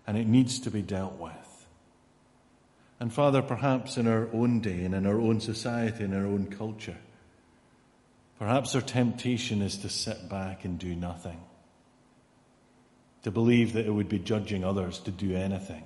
And 0.06 0.18
it 0.18 0.28
needs 0.28 0.60
to 0.60 0.70
be 0.70 0.82
dealt 0.82 1.18
with. 1.18 1.66
And 3.00 3.14
Father, 3.14 3.42
perhaps 3.42 3.96
in 3.96 4.06
our 4.06 4.28
own 4.34 4.60
day 4.60 4.84
and 4.84 4.94
in 4.94 5.06
our 5.06 5.22
own 5.22 5.40
society 5.40 6.04
and 6.04 6.14
our 6.14 6.26
own 6.26 6.48
culture, 6.48 6.98
perhaps 8.38 8.76
our 8.76 8.82
temptation 8.82 9.62
is 9.62 9.78
to 9.78 9.88
sit 9.88 10.28
back 10.28 10.66
and 10.66 10.78
do 10.78 10.94
nothing. 10.94 11.40
To 13.24 13.32
believe 13.32 13.74
that 13.74 13.86
it 13.86 13.92
would 13.92 14.10
be 14.10 14.20
judging 14.20 14.64
others 14.64 15.00
to 15.00 15.12
do 15.12 15.36
anything. 15.36 15.84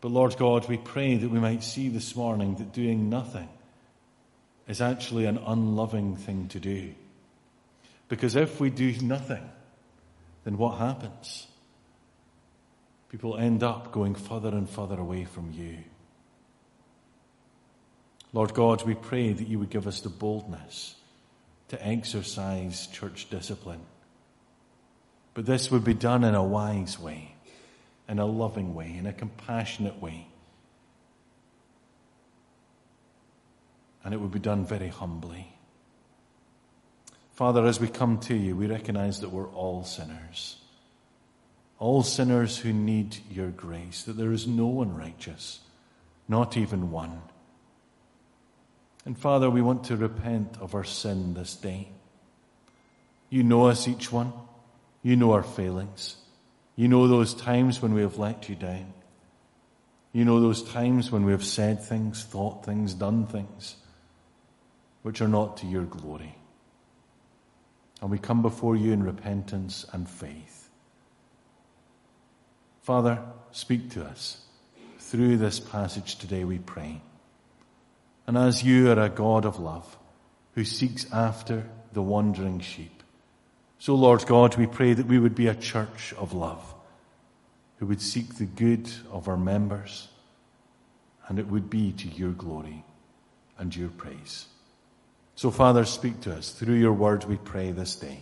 But 0.00 0.10
Lord 0.10 0.36
God, 0.36 0.68
we 0.68 0.76
pray 0.76 1.16
that 1.16 1.30
we 1.30 1.38
might 1.38 1.62
see 1.62 1.88
this 1.88 2.16
morning 2.16 2.56
that 2.56 2.72
doing 2.72 3.10
nothing 3.10 3.48
is 4.68 4.80
actually 4.80 5.26
an 5.26 5.38
unloving 5.38 6.16
thing 6.16 6.48
to 6.48 6.60
do. 6.60 6.94
Because 8.08 8.36
if 8.36 8.60
we 8.60 8.70
do 8.70 8.92
nothing, 9.00 9.48
then 10.44 10.58
what 10.58 10.78
happens? 10.78 11.46
people 13.10 13.36
end 13.36 13.62
up 13.62 13.92
going 13.92 14.14
further 14.14 14.50
and 14.50 14.70
further 14.70 14.98
away 14.98 15.24
from 15.24 15.52
you. 15.52 15.78
Lord 18.32 18.54
God, 18.54 18.84
we 18.84 18.94
pray 18.94 19.32
that 19.32 19.48
you 19.48 19.58
would 19.58 19.70
give 19.70 19.88
us 19.88 20.00
the 20.00 20.08
boldness 20.08 20.94
to 21.68 21.86
exercise 21.86 22.86
church 22.86 23.28
discipline. 23.28 23.80
But 25.34 25.46
this 25.46 25.70
would 25.70 25.84
be 25.84 25.94
done 25.94 26.24
in 26.24 26.34
a 26.34 26.42
wise 26.42 26.98
way, 26.98 27.34
in 28.08 28.18
a 28.18 28.26
loving 28.26 28.74
way, 28.74 28.96
in 28.96 29.06
a 29.06 29.12
compassionate 29.12 30.00
way. 30.00 30.26
And 34.02 34.14
it 34.14 34.20
would 34.20 34.32
be 34.32 34.38
done 34.38 34.64
very 34.64 34.88
humbly. 34.88 35.54
Father, 37.34 37.64
as 37.64 37.80
we 37.80 37.88
come 37.88 38.18
to 38.20 38.34
you, 38.34 38.56
we 38.56 38.66
recognize 38.66 39.20
that 39.20 39.30
we're 39.30 39.48
all 39.48 39.84
sinners 39.84 40.60
all 41.80 42.02
sinners 42.02 42.58
who 42.58 42.72
need 42.72 43.16
your 43.30 43.48
grace, 43.48 44.02
that 44.02 44.12
there 44.12 44.32
is 44.32 44.46
no 44.46 44.66
one 44.66 44.94
righteous, 44.94 45.60
not 46.28 46.56
even 46.56 46.90
one. 46.90 47.22
And 49.06 49.18
Father, 49.18 49.48
we 49.48 49.62
want 49.62 49.84
to 49.84 49.96
repent 49.96 50.58
of 50.60 50.74
our 50.74 50.84
sin 50.84 51.32
this 51.32 51.56
day. 51.56 51.88
You 53.30 53.42
know 53.42 53.66
us, 53.66 53.88
each 53.88 54.12
one. 54.12 54.32
You 55.02 55.16
know 55.16 55.32
our 55.32 55.42
failings. 55.42 56.16
You 56.76 56.88
know 56.88 57.08
those 57.08 57.34
times 57.34 57.80
when 57.80 57.94
we 57.94 58.02
have 58.02 58.18
let 58.18 58.48
you 58.48 58.56
down. 58.56 58.92
You 60.12 60.24
know 60.24 60.40
those 60.40 60.62
times 60.62 61.10
when 61.10 61.24
we 61.24 61.32
have 61.32 61.44
said 61.44 61.82
things, 61.82 62.24
thought 62.24 62.64
things, 62.64 62.94
done 62.94 63.26
things 63.26 63.76
which 65.02 65.20
are 65.20 65.28
not 65.28 65.58
to 65.58 65.66
your 65.66 65.84
glory. 65.84 66.34
And 68.02 68.10
we 68.10 68.18
come 68.18 68.42
before 68.42 68.76
you 68.76 68.92
in 68.92 69.02
repentance 69.02 69.86
and 69.92 70.08
faith. 70.08 70.68
Father, 72.82 73.22
speak 73.52 73.90
to 73.90 74.04
us 74.04 74.42
through 74.98 75.36
this 75.36 75.60
passage 75.60 76.16
today, 76.16 76.44
we 76.44 76.58
pray. 76.58 77.00
And 78.26 78.36
as 78.38 78.62
you 78.62 78.90
are 78.90 78.98
a 78.98 79.08
God 79.08 79.44
of 79.44 79.58
love 79.58 79.98
who 80.54 80.64
seeks 80.64 81.10
after 81.12 81.68
the 81.92 82.02
wandering 82.02 82.60
sheep, 82.60 82.99
so 83.80 83.94
Lord 83.94 84.26
God, 84.26 84.56
we 84.56 84.66
pray 84.66 84.92
that 84.92 85.06
we 85.06 85.18
would 85.18 85.34
be 85.34 85.46
a 85.46 85.54
church 85.54 86.12
of 86.18 86.34
love 86.34 86.62
who 87.78 87.86
would 87.86 88.02
seek 88.02 88.34
the 88.34 88.44
good 88.44 88.88
of 89.10 89.26
our 89.26 89.38
members 89.38 90.06
and 91.26 91.38
it 91.38 91.46
would 91.46 91.70
be 91.70 91.92
to 91.92 92.08
your 92.08 92.32
glory 92.32 92.84
and 93.58 93.74
your 93.74 93.88
praise. 93.88 94.46
So, 95.34 95.50
Father, 95.50 95.86
speak 95.86 96.20
to 96.22 96.34
us 96.34 96.50
through 96.50 96.74
your 96.74 96.92
word, 96.92 97.24
we 97.24 97.36
pray 97.38 97.72
this 97.72 97.96
day. 97.96 98.20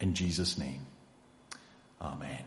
In 0.00 0.14
Jesus' 0.14 0.58
name, 0.58 0.84
Amen. 2.02 2.44